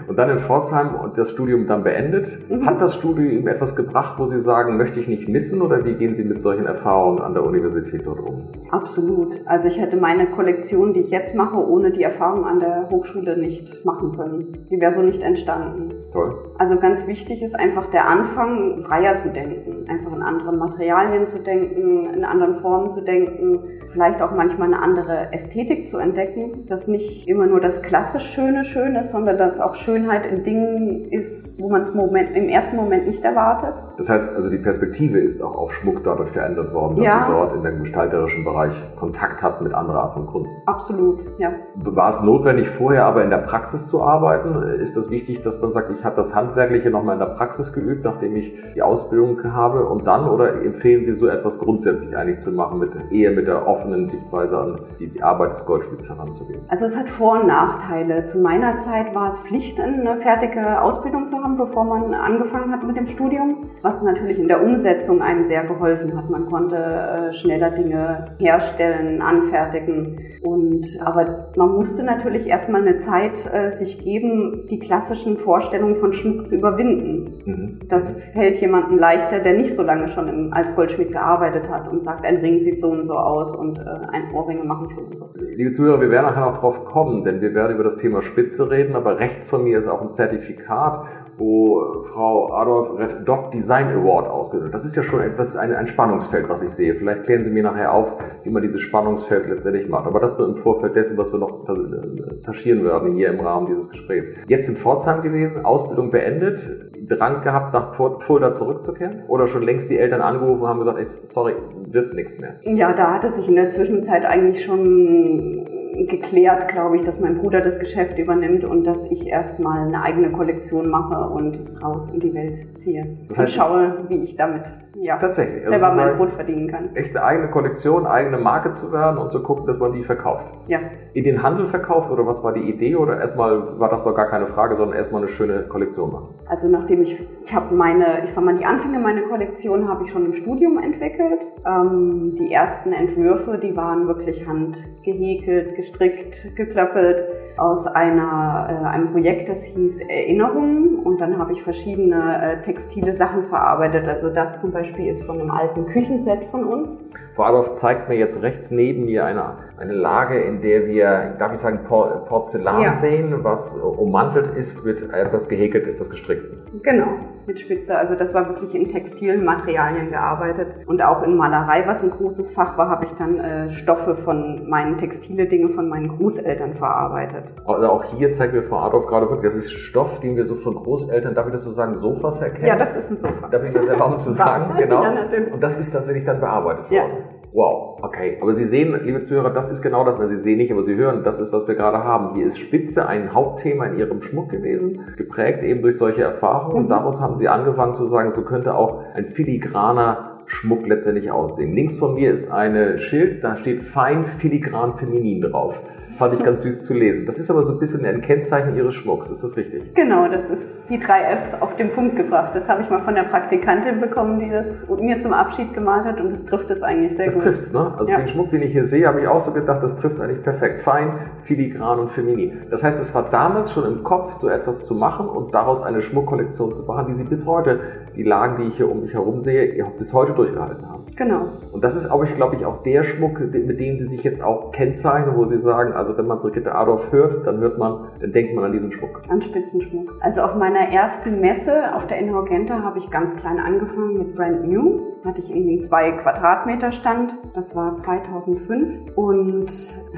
Und 0.06 0.16
dann 0.16 0.30
in 0.30 0.38
Pforzheim 0.38 0.94
und 0.94 1.18
das 1.18 1.30
Studium 1.32 1.66
dann 1.66 1.82
beendet. 1.82 2.28
Mhm. 2.48 2.64
Hat 2.64 2.80
das 2.80 2.94
Studium 2.94 3.48
etwas 3.48 3.74
gebracht, 3.74 4.18
wo 4.18 4.26
Sie 4.26 4.38
sagen, 4.38 4.76
möchte 4.76 5.00
ich 5.00 5.08
nicht 5.08 5.28
missen 5.28 5.62
oder 5.62 5.84
wie 5.84 5.94
gehen 5.94 6.14
Sie 6.14 6.24
mit 6.24 6.40
solchen 6.40 6.66
Erfahrungen 6.66 7.20
an 7.20 7.34
der 7.34 7.44
Universität 7.44 8.02
dort 8.06 8.20
um? 8.20 8.48
Absolut. 8.70 9.40
Also 9.46 9.66
ich 9.66 9.80
hätte 9.80 9.96
meine 9.96 10.30
Kollektion, 10.30 10.92
die 10.92 11.00
ich 11.00 11.10
jetzt 11.16 11.34
mache, 11.34 11.56
ohne 11.56 11.90
die 11.90 12.02
Erfahrung 12.02 12.44
an 12.44 12.60
der 12.60 12.88
Hochschule 12.90 13.38
nicht 13.38 13.84
machen 13.84 14.14
können. 14.14 14.66
Die 14.70 14.80
wäre 14.80 14.92
so 14.92 15.02
nicht 15.02 15.22
entstanden. 15.22 15.94
Toll. 16.12 16.52
Also 16.58 16.78
ganz 16.78 17.06
wichtig 17.06 17.42
ist 17.42 17.58
einfach 17.58 17.86
der 17.86 18.06
Anfang, 18.08 18.82
freier 18.82 19.16
zu 19.16 19.30
denken, 19.32 19.75
einfach 19.88 20.12
in 20.12 20.22
anderen 20.22 20.58
Materialien 20.58 21.28
zu 21.28 21.42
denken, 21.42 22.10
in 22.14 22.24
anderen 22.24 22.60
Formen 22.60 22.90
zu 22.90 23.02
denken, 23.02 23.64
vielleicht 23.88 24.22
auch 24.22 24.32
manchmal 24.32 24.72
eine 24.72 24.82
andere 24.82 25.32
Ästhetik 25.32 25.88
zu 25.88 25.98
entdecken, 25.98 26.66
dass 26.66 26.88
nicht 26.88 27.28
immer 27.28 27.46
nur 27.46 27.60
das 27.60 27.82
klassisch 27.82 28.24
Schöne 28.24 28.64
schön 28.64 28.96
ist, 28.96 29.12
sondern 29.12 29.38
dass 29.38 29.60
auch 29.60 29.74
Schönheit 29.74 30.26
in 30.26 30.42
Dingen 30.42 31.10
ist, 31.10 31.60
wo 31.60 31.68
man 31.68 31.82
es 31.82 31.90
im 31.90 32.48
ersten 32.48 32.76
Moment 32.76 33.06
nicht 33.06 33.24
erwartet. 33.24 33.74
Das 33.98 34.08
heißt 34.08 34.34
also, 34.34 34.50
die 34.50 34.58
Perspektive 34.58 35.18
ist 35.18 35.42
auch 35.42 35.56
auf 35.56 35.72
Schmuck 35.72 36.02
dadurch 36.04 36.30
verändert 36.30 36.72
worden, 36.74 36.96
dass 36.96 37.06
ja. 37.06 37.24
sie 37.26 37.32
dort 37.32 37.52
in 37.54 37.62
dem 37.62 37.80
gestalterischen 37.80 38.44
Bereich 38.44 38.74
Kontakt 38.96 39.42
hat 39.42 39.62
mit 39.62 39.72
anderer 39.72 40.02
Art 40.02 40.14
von 40.14 40.26
Kunst. 40.26 40.54
Absolut, 40.66 41.20
ja. 41.38 41.52
War 41.76 42.08
es 42.08 42.22
notwendig, 42.22 42.68
vorher 42.68 43.04
aber 43.04 43.24
in 43.24 43.30
der 43.30 43.38
Praxis 43.38 43.86
zu 43.88 44.02
arbeiten? 44.02 44.80
Ist 44.80 44.96
das 44.96 45.10
wichtig, 45.10 45.42
dass 45.42 45.60
man 45.60 45.72
sagt, 45.72 45.90
ich 45.90 46.04
habe 46.04 46.16
das 46.16 46.34
Handwerkliche 46.34 46.90
nochmal 46.90 47.14
in 47.14 47.20
der 47.20 47.34
Praxis 47.34 47.72
geübt, 47.72 48.04
nachdem 48.04 48.36
ich 48.36 48.54
die 48.74 48.82
Ausbildung 48.82 49.42
habe 49.44 49.75
und 49.84 50.06
dann? 50.06 50.28
Oder 50.28 50.62
empfehlen 50.62 51.04
Sie 51.04 51.12
so 51.12 51.26
etwas 51.26 51.58
grundsätzlich 51.58 52.16
eigentlich 52.16 52.38
zu 52.38 52.52
machen, 52.52 52.78
mit, 52.78 52.90
eher 53.10 53.32
mit 53.32 53.46
der 53.46 53.66
offenen 53.66 54.06
Sichtweise 54.06 54.58
an 54.58 54.80
die, 54.98 55.08
die 55.08 55.22
Arbeit 55.22 55.52
des 55.52 55.64
Goldschmieds 55.64 56.08
heranzugehen? 56.08 56.60
Also 56.68 56.86
es 56.86 56.96
hat 56.96 57.08
Vor- 57.08 57.40
und 57.40 57.46
Nachteile. 57.46 58.26
Zu 58.26 58.40
meiner 58.40 58.78
Zeit 58.78 59.14
war 59.14 59.30
es 59.30 59.40
Pflicht, 59.40 59.80
eine 59.80 60.16
fertige 60.16 60.80
Ausbildung 60.80 61.28
zu 61.28 61.42
haben, 61.42 61.56
bevor 61.56 61.84
man 61.84 62.14
angefangen 62.14 62.72
hat 62.72 62.86
mit 62.86 62.96
dem 62.96 63.06
Studium, 63.06 63.70
was 63.82 64.02
natürlich 64.02 64.38
in 64.38 64.48
der 64.48 64.62
Umsetzung 64.62 65.22
einem 65.22 65.44
sehr 65.44 65.64
geholfen 65.64 66.16
hat. 66.16 66.30
Man 66.30 66.46
konnte 66.46 66.76
äh, 66.76 67.32
schneller 67.32 67.70
Dinge 67.70 68.36
herstellen, 68.38 69.22
anfertigen 69.22 70.20
und 70.42 70.86
aber 71.04 71.50
man 71.56 71.72
musste 71.72 72.04
natürlich 72.04 72.46
erstmal 72.46 72.82
eine 72.82 72.98
Zeit 72.98 73.48
äh, 73.52 73.70
sich 73.70 74.02
geben, 74.02 74.66
die 74.70 74.78
klassischen 74.78 75.36
Vorstellungen 75.36 75.96
von 75.96 76.12
Schmuck 76.12 76.48
zu 76.48 76.56
überwinden. 76.56 77.42
Mhm. 77.44 77.88
Das 77.88 78.10
fällt 78.32 78.60
jemandem 78.60 78.98
leichter, 78.98 79.40
der 79.40 79.54
nicht 79.54 79.65
so 79.74 79.82
lange 79.82 80.08
schon 80.08 80.28
im, 80.28 80.52
als 80.52 80.76
Goldschmied 80.76 81.12
gearbeitet 81.12 81.68
hat 81.70 81.88
und 81.88 82.02
sagt, 82.02 82.24
ein 82.24 82.36
Ring 82.36 82.60
sieht 82.60 82.80
so 82.80 82.88
und 82.90 83.06
so 83.06 83.14
aus 83.14 83.54
und 83.54 83.78
äh, 83.78 83.82
ein 83.82 84.32
Ohrringe 84.34 84.64
mache 84.64 84.84
ich 84.86 84.94
so 84.94 85.02
und 85.02 85.16
so. 85.18 85.30
Liebe 85.34 85.72
Zuhörer, 85.72 86.00
wir 86.00 86.10
werden 86.10 86.26
nachher 86.26 86.50
noch 86.50 86.58
drauf 86.58 86.84
kommen, 86.84 87.24
denn 87.24 87.40
wir 87.40 87.54
werden 87.54 87.74
über 87.74 87.84
das 87.84 87.96
Thema 87.96 88.22
Spitze 88.22 88.70
reden, 88.70 88.94
aber 88.94 89.18
rechts 89.18 89.48
von 89.48 89.64
mir 89.64 89.78
ist 89.78 89.88
auch 89.88 90.02
ein 90.02 90.10
Zertifikat 90.10 91.06
wo 91.38 92.02
Frau 92.04 92.52
Adolf 92.52 92.98
Red 92.98 93.28
Dog 93.28 93.50
Design 93.50 93.88
Award 93.88 94.28
ausgesucht 94.28 94.72
Das 94.72 94.84
ist 94.84 94.96
ja 94.96 95.02
schon 95.02 95.20
etwas, 95.20 95.56
ein, 95.56 95.74
ein 95.74 95.86
Spannungsfeld, 95.86 96.48
was 96.48 96.62
ich 96.62 96.70
sehe. 96.70 96.94
Vielleicht 96.94 97.24
klären 97.24 97.42
Sie 97.42 97.50
mir 97.50 97.62
nachher 97.62 97.92
auf, 97.92 98.16
wie 98.42 98.50
man 98.50 98.62
dieses 98.62 98.80
Spannungsfeld 98.80 99.48
letztendlich 99.48 99.88
macht. 99.88 100.06
Aber 100.06 100.20
das 100.20 100.38
nur 100.38 100.48
im 100.48 100.56
Vorfeld 100.56 100.96
dessen, 100.96 101.16
was 101.18 101.32
wir 101.32 101.38
noch 101.38 101.68
äh, 101.68 102.40
taschieren 102.42 102.84
werden 102.84 103.14
hier 103.14 103.28
im 103.28 103.40
Rahmen 103.40 103.66
dieses 103.66 103.90
Gesprächs. 103.90 104.30
Jetzt 104.48 104.68
in 104.68 104.76
Pforzheim 104.76 105.22
gewesen, 105.22 105.64
Ausbildung 105.64 106.10
beendet, 106.10 106.90
Drang 107.08 107.42
gehabt, 107.42 107.72
nach 107.72 107.94
Fulda 107.94 108.52
zurückzukehren? 108.52 109.22
Oder 109.28 109.46
schon 109.46 109.62
längst 109.62 109.90
die 109.90 109.98
Eltern 109.98 110.20
angerufen 110.20 110.62
und 110.62 110.68
haben 110.68 110.78
gesagt, 110.80 110.98
ey, 110.98 111.04
sorry, 111.04 111.52
wird 111.88 112.14
nichts 112.14 112.38
mehr? 112.38 112.56
Ja, 112.62 112.92
da 112.92 113.12
hatte 113.14 113.32
sich 113.32 113.48
in 113.48 113.54
der 113.54 113.68
Zwischenzeit 113.68 114.24
eigentlich 114.24 114.64
schon 114.64 115.66
geklärt, 116.04 116.68
glaube 116.68 116.96
ich, 116.96 117.02
dass 117.02 117.20
mein 117.20 117.36
Bruder 117.36 117.60
das 117.60 117.78
Geschäft 117.78 118.18
übernimmt 118.18 118.64
und 118.64 118.84
dass 118.84 119.10
ich 119.10 119.26
erstmal 119.26 119.86
eine 119.86 120.02
eigene 120.02 120.30
Kollektion 120.30 120.88
mache 120.88 121.30
und 121.30 121.82
raus 121.82 122.12
in 122.12 122.20
die 122.20 122.34
Welt 122.34 122.56
ziehe. 122.78 123.16
Das 123.28 123.38
heißt, 123.38 123.52
und 123.52 123.56
schaue, 123.56 124.04
wie 124.08 124.22
ich 124.22 124.36
damit 124.36 124.64
ja, 124.94 125.16
tatsächlich. 125.18 125.66
Also 125.66 125.70
selber 125.70 125.94
mein 125.94 126.16
Brot 126.16 126.30
verdienen 126.30 126.68
kann. 126.68 126.94
Echt 126.94 127.16
eine 127.16 127.24
eigene 127.24 127.50
Kollektion, 127.50 128.06
eigene 128.06 128.38
Marke 128.38 128.70
zu 128.72 128.92
werden 128.92 129.18
und 129.18 129.30
zu 129.30 129.42
gucken, 129.42 129.66
dass 129.66 129.78
man 129.78 129.92
die 129.92 130.02
verkauft. 130.02 130.52
Ja. 130.68 130.80
In 131.16 131.24
den 131.24 131.42
Handel 131.42 131.66
verkauft 131.66 132.10
oder 132.10 132.26
was 132.26 132.44
war 132.44 132.52
die 132.52 132.68
Idee 132.68 132.94
oder 132.94 133.18
erstmal 133.18 133.80
war 133.80 133.88
das 133.88 134.04
doch 134.04 134.14
gar 134.14 134.28
keine 134.28 134.46
Frage, 134.46 134.76
sondern 134.76 134.98
erstmal 134.98 135.22
eine 135.22 135.30
schöne 135.30 135.62
Kollektion 135.62 136.12
machen? 136.12 136.34
Also 136.46 136.68
nachdem 136.68 137.00
ich, 137.00 137.18
ich 137.42 137.54
habe 137.54 137.74
meine, 137.74 138.22
ich 138.22 138.34
sag 138.34 138.44
mal, 138.44 138.54
die 138.54 138.66
Anfänge 138.66 138.98
meiner 138.98 139.22
Kollektion 139.22 139.88
habe 139.88 140.04
ich 140.04 140.10
schon 140.10 140.26
im 140.26 140.34
Studium 140.34 140.76
entwickelt. 140.78 141.40
Ähm, 141.64 142.34
die 142.38 142.52
ersten 142.52 142.92
Entwürfe, 142.92 143.56
die 143.56 143.74
waren 143.74 144.06
wirklich 144.06 144.46
handgehäkelt, 144.46 145.74
gestrickt, 145.74 146.54
geklöppelt 146.54 147.24
aus 147.56 147.86
einer, 147.86 148.68
äh, 148.68 148.86
einem 148.86 149.10
Projekt, 149.12 149.48
das 149.48 149.64
hieß 149.64 150.02
Erinnerungen 150.10 150.98
und 150.98 151.18
dann 151.20 151.38
habe 151.38 151.52
ich 151.52 151.62
verschiedene 151.62 152.58
äh, 152.58 152.62
textile 152.62 153.12
Sachen 153.12 153.44
verarbeitet. 153.44 154.06
Also 154.06 154.28
das 154.28 154.60
zum 154.60 154.70
Beispiel 154.70 155.06
ist 155.06 155.24
von 155.24 155.40
einem 155.40 155.50
alten 155.50 155.86
Küchenset 155.86 156.44
von 156.44 156.64
uns. 156.64 157.02
Frau 157.34 157.44
Adolf 157.44 157.72
zeigt 157.72 158.08
mir 158.08 158.16
jetzt 158.16 158.42
rechts 158.42 158.70
neben 158.70 159.04
mir 159.04 159.24
eine, 159.24 159.58
eine 159.78 159.94
Lage, 159.94 160.38
in 160.40 160.60
der 160.60 160.86
wir, 160.86 161.05
darf 161.38 161.52
ich 161.52 161.58
sagen, 161.58 161.80
Por 161.84 162.24
Porzellan 162.24 162.82
ja. 162.82 162.92
sehen, 162.92 163.44
was 163.44 163.76
ummantelt 163.76 164.48
ist 164.48 164.84
mit 164.84 165.12
etwas 165.12 165.48
gehäkelt, 165.48 165.86
etwas 165.86 166.10
gestrickten. 166.10 166.80
Genau 166.82 167.08
mit 167.46 167.60
Spitze. 167.60 167.96
Also 167.96 168.14
das 168.14 168.34
war 168.34 168.48
wirklich 168.48 168.74
in 168.74 168.88
textilen 168.88 169.44
Materialien 169.44 170.10
gearbeitet. 170.10 170.74
Und 170.86 171.02
auch 171.02 171.22
in 171.22 171.36
Malerei, 171.36 171.86
was 171.86 172.02
ein 172.02 172.10
großes 172.10 172.52
Fach 172.52 172.76
war, 172.76 172.88
habe 172.88 173.06
ich 173.06 173.12
dann 173.14 173.38
äh, 173.38 173.70
Stoffe 173.70 174.16
von 174.16 174.68
meinen 174.68 174.98
textile 174.98 175.46
Dinge 175.46 175.68
von 175.68 175.88
meinen 175.88 176.08
Großeltern 176.08 176.74
verarbeitet. 176.74 177.54
Also 177.64 177.88
auch 177.88 178.04
hier 178.04 178.32
zeigt 178.32 178.52
mir 178.52 178.62
Frau 178.62 178.78
Adolf 178.78 179.06
gerade 179.06 179.30
wirklich, 179.30 179.52
das 179.52 179.54
ist 179.54 179.72
Stoff, 179.72 180.20
den 180.20 180.36
wir 180.36 180.44
so 180.44 180.54
von 180.54 180.74
Großeltern, 180.74 181.34
darf 181.34 181.46
ich 181.46 181.52
das 181.52 181.62
so 181.62 181.70
sagen, 181.70 181.96
Sofas 181.96 182.40
erkennen? 182.40 182.66
Ja, 182.66 182.76
das 182.76 182.96
ist 182.96 183.10
ein 183.10 183.16
Sofa. 183.16 183.48
Darf 183.48 183.62
ich 183.62 183.72
das 183.72 183.86
erlauben 183.86 184.18
zu 184.18 184.32
sagen? 184.32 184.74
genau. 184.76 185.02
Ja, 185.02 185.12
Und 185.52 185.62
das 185.62 185.78
ist 185.78 185.92
tatsächlich 185.92 186.24
dann 186.24 186.40
bearbeitet 186.40 186.90
worden. 186.90 186.94
Ja. 186.94 187.04
Wow, 187.52 188.00
okay. 188.02 188.38
Aber 188.40 188.52
Sie 188.52 188.64
sehen, 188.64 188.98
liebe 189.04 189.22
Zuhörer, 189.22 189.50
das 189.50 189.70
ist 189.70 189.82
genau 189.82 190.04
das. 190.04 190.20
Also 190.20 190.34
Sie 190.34 190.40
sehen 190.40 190.58
nicht, 190.58 190.72
aber 190.72 190.82
Sie 190.82 190.94
hören, 190.94 191.22
das 191.24 191.40
ist, 191.40 191.52
was 191.52 191.66
wir 191.66 191.74
gerade 191.74 191.98
haben. 192.04 192.34
Hier 192.34 192.46
ist 192.46 192.58
Spitze 192.58 193.08
ein 193.08 193.32
Hauptthema 193.32 193.86
in 193.86 193.98
Ihrem 193.98 194.20
Schmuck 194.20 194.50
gewesen, 194.50 195.00
geprägt 195.16 195.62
eben 195.62 195.82
durch 195.82 195.96
solche 195.96 196.22
Erfahrungen. 196.22 196.76
Und 196.76 196.84
mhm. 196.84 196.88
daraus 196.88 197.20
haben 197.20 197.36
Sie 197.36 197.48
angefangen 197.48 197.94
zu 197.94 198.06
sagen, 198.06 198.30
so 198.30 198.42
könnte 198.42 198.74
auch 198.74 199.02
ein 199.14 199.26
filigraner 199.26 200.42
Schmuck 200.46 200.86
letztendlich 200.86 201.30
aussehen. 201.30 201.74
Links 201.74 201.96
von 201.96 202.14
mir 202.14 202.30
ist 202.30 202.50
eine 202.50 202.98
Schild, 202.98 203.42
da 203.42 203.56
steht 203.56 203.82
fein 203.82 204.24
filigran 204.24 204.96
feminin 204.96 205.40
drauf. 205.40 205.82
Fand 206.18 206.34
ich 206.34 206.42
ganz 206.42 206.62
süß 206.62 206.86
zu 206.86 206.94
lesen. 206.94 207.26
Das 207.26 207.38
ist 207.38 207.50
aber 207.50 207.62
so 207.62 207.72
ein 207.72 207.78
bisschen 207.78 208.04
ein 208.06 208.20
Kennzeichen 208.20 208.74
Ihres 208.74 208.94
Schmucks, 208.94 209.30
ist 209.30 209.44
das 209.44 209.56
richtig? 209.56 209.94
Genau, 209.94 210.28
das 210.28 210.48
ist 210.48 210.88
die 210.88 210.98
3F 210.98 211.60
auf 211.60 211.76
den 211.76 211.90
Punkt 211.92 212.16
gebracht. 212.16 212.52
Das 212.54 212.68
habe 212.68 212.82
ich 212.82 212.90
mal 212.90 213.02
von 213.02 213.14
der 213.14 213.24
Praktikantin 213.24 214.00
bekommen, 214.00 214.40
die 214.40 214.50
das 214.50 214.66
mir 215.00 215.20
zum 215.20 215.32
Abschied 215.32 215.74
gemalt 215.74 216.04
hat 216.04 216.20
und 216.20 216.32
das 216.32 216.46
trifft 216.46 216.70
es 216.70 216.82
eigentlich 216.82 217.14
sehr 217.14 217.26
das 217.26 217.34
gut. 217.34 217.46
Das 217.46 217.54
trifft 217.54 217.66
es, 217.68 217.72
ne? 217.72 217.94
Also 217.98 218.12
ja. 218.12 218.18
den 218.18 218.28
Schmuck, 218.28 218.50
den 218.50 218.62
ich 218.62 218.72
hier 218.72 218.84
sehe, 218.84 219.06
habe 219.06 219.20
ich 219.20 219.28
auch 219.28 219.40
so 219.40 219.52
gedacht, 219.52 219.82
das 219.82 219.96
trifft 219.96 220.14
es 220.14 220.20
eigentlich 220.20 220.42
perfekt. 220.42 220.80
Fein, 220.80 221.18
filigran 221.42 221.98
und 221.98 222.10
feminin. 222.10 222.62
Das 222.70 222.82
heißt, 222.82 223.00
es 223.00 223.14
war 223.14 223.30
damals 223.30 223.72
schon 223.72 223.84
im 223.84 224.02
Kopf, 224.02 224.32
so 224.32 224.48
etwas 224.48 224.84
zu 224.84 224.94
machen 224.94 225.28
und 225.28 225.54
daraus 225.54 225.82
eine 225.82 226.00
Schmuckkollektion 226.00 226.72
zu 226.72 226.84
machen, 226.84 227.06
die 227.08 227.12
Sie 227.12 227.24
bis 227.24 227.46
heute, 227.46 227.80
die 228.14 228.22
Lagen, 228.22 228.62
die 228.62 228.68
ich 228.68 228.76
hier 228.76 228.90
um 228.90 229.02
mich 229.02 229.14
herum 229.14 229.38
sehe, 229.38 229.84
bis 229.98 230.12
heute 230.14 230.32
durchgehalten 230.32 230.88
haben. 230.88 230.95
Genau. 231.16 231.48
Und 231.72 231.82
das 231.82 231.96
ist 231.96 232.10
ich 232.24 232.34
glaube 232.34 232.56
ich, 232.56 232.66
auch 232.66 232.82
der 232.82 233.02
Schmuck, 233.02 233.40
mit 233.40 233.80
dem 233.80 233.96
Sie 233.96 234.04
sich 234.04 234.22
jetzt 234.22 234.42
auch 234.42 234.70
kennzeichnen, 234.70 235.36
wo 235.36 235.46
Sie 235.46 235.58
sagen, 235.58 235.92
also 235.94 236.16
wenn 236.18 236.26
man 236.26 236.40
Brigitte 236.40 236.74
Adolf 236.74 237.10
hört, 237.10 237.46
dann 237.46 237.58
hört 237.58 237.78
man, 237.78 238.08
dann 238.20 238.32
denkt 238.32 238.54
man 238.54 238.64
an 238.64 238.72
diesen 238.72 238.92
Schmuck. 238.92 239.22
An 239.28 239.40
Spitzenschmuck. 239.40 240.14
Also 240.20 240.42
auf 240.42 240.54
meiner 240.56 240.92
ersten 240.92 241.40
Messe 241.40 241.94
auf 241.94 242.06
der 242.06 242.18
Inhorgenta 242.18 242.82
habe 242.82 242.98
ich 242.98 243.10
ganz 243.10 243.36
klein 243.36 243.58
angefangen 243.58 244.18
mit 244.18 244.34
Brand 244.34 244.66
New. 244.66 245.00
Hatte 245.24 245.40
ich 245.40 245.50
irgendwie 245.50 245.72
einen 245.72 245.80
zwei 245.80 246.12
Quadratmeter 246.12 246.92
Stand. 246.92 247.34
Das 247.54 247.74
war 247.74 247.96
2005 247.96 249.16
und 249.16 249.66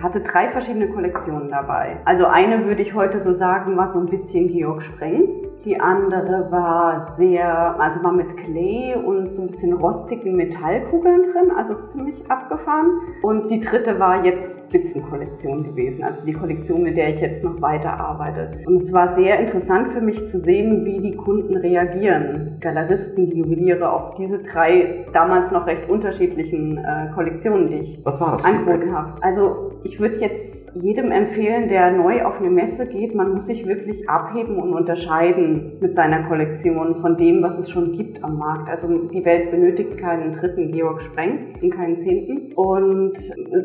hatte 0.03 0.21
drei 0.21 0.49
verschiedene 0.49 0.89
Kollektionen 0.89 1.51
dabei. 1.51 1.99
Also 2.05 2.27
eine 2.27 2.67
würde 2.67 2.83
ich 2.83 2.95
heute 2.95 3.21
so 3.21 3.33
sagen, 3.33 3.77
war 3.77 3.89
so 3.89 4.01
ein 4.01 4.07
bisschen 4.07 4.49
Georg 4.49 4.83
Spreng. 4.83 5.48
Die 5.65 5.81
andere 5.81 6.51
war 6.51 7.13
sehr, 7.17 7.81
also 7.81 8.03
war 8.05 8.13
mit 8.13 8.37
Klee 8.37 8.95
und 8.95 9.29
so 9.29 9.43
ein 9.43 9.49
bisschen 9.49 9.73
rostigen 9.73 10.37
Metallkugeln 10.37 11.23
drin, 11.25 11.51
also 11.57 11.75
ziemlich 11.85 12.31
abgefahren. 12.31 12.93
Und 13.23 13.51
die 13.51 13.61
dritte 13.61 13.99
war 13.99 14.25
jetzt 14.25 14.57
Spitzenkollektion 14.69 15.65
gewesen, 15.65 16.05
also 16.05 16.25
die 16.25 16.33
Kollektion, 16.33 16.83
mit 16.83 16.97
der 16.97 17.11
ich 17.11 17.21
jetzt 17.21 17.43
noch 17.43 17.61
weiter 17.61 17.99
arbeite. 17.99 18.53
Und 18.67 18.77
es 18.77 18.93
war 18.93 19.09
sehr 19.09 19.41
interessant 19.41 19.89
für 19.89 20.01
mich 20.01 20.27
zu 20.29 20.39
sehen, 20.39 20.85
wie 20.85 21.01
die 21.01 21.17
Kunden 21.17 21.57
reagieren. 21.57 22.59
Galeristen, 22.61 23.27
die 23.27 23.39
Juweliere 23.39 23.91
auf 23.91 24.15
diese 24.15 24.43
drei 24.43 25.07
damals 25.13 25.51
noch 25.51 25.67
recht 25.67 25.89
unterschiedlichen 25.89 26.79
äh, 26.79 27.11
Kollektionen, 27.15 27.69
die 27.69 27.79
ich 27.79 28.05
angeboten 28.07 28.95
habe. 28.95 29.15
Also 29.23 29.73
ich 29.83 30.01
würde 30.01 30.17
jetzt 30.17 30.73
jedem 30.75 31.11
empfehlen, 31.11 31.69
der 31.69 31.93
neu 31.93 32.25
auf 32.25 32.41
eine 32.41 32.51
Messe 32.51 32.87
geht, 32.87 33.15
man 33.15 33.33
muss 33.33 33.47
sich 33.47 33.67
wirklich 33.67 34.09
abheben 34.09 34.59
und 34.59 34.73
unterscheiden 34.73 35.48
mit 35.81 35.95
seiner 35.95 36.23
Kollektion 36.23 36.97
von 36.97 37.17
dem, 37.17 37.43
was 37.43 37.59
es 37.59 37.71
schon 37.71 37.93
gibt 37.93 38.23
am 38.25 38.39
Markt. 38.39 38.69
Also 38.69 39.09
die 39.09 39.25
Welt 39.25 39.51
benötigt 39.51 39.99
keinen 39.99 40.33
dritten 40.33 40.73
Georg 40.73 41.03
Spreng 41.03 41.55
und 41.63 41.71
keinen 41.71 41.99
zehnten. 41.99 42.53
Und 42.55 43.19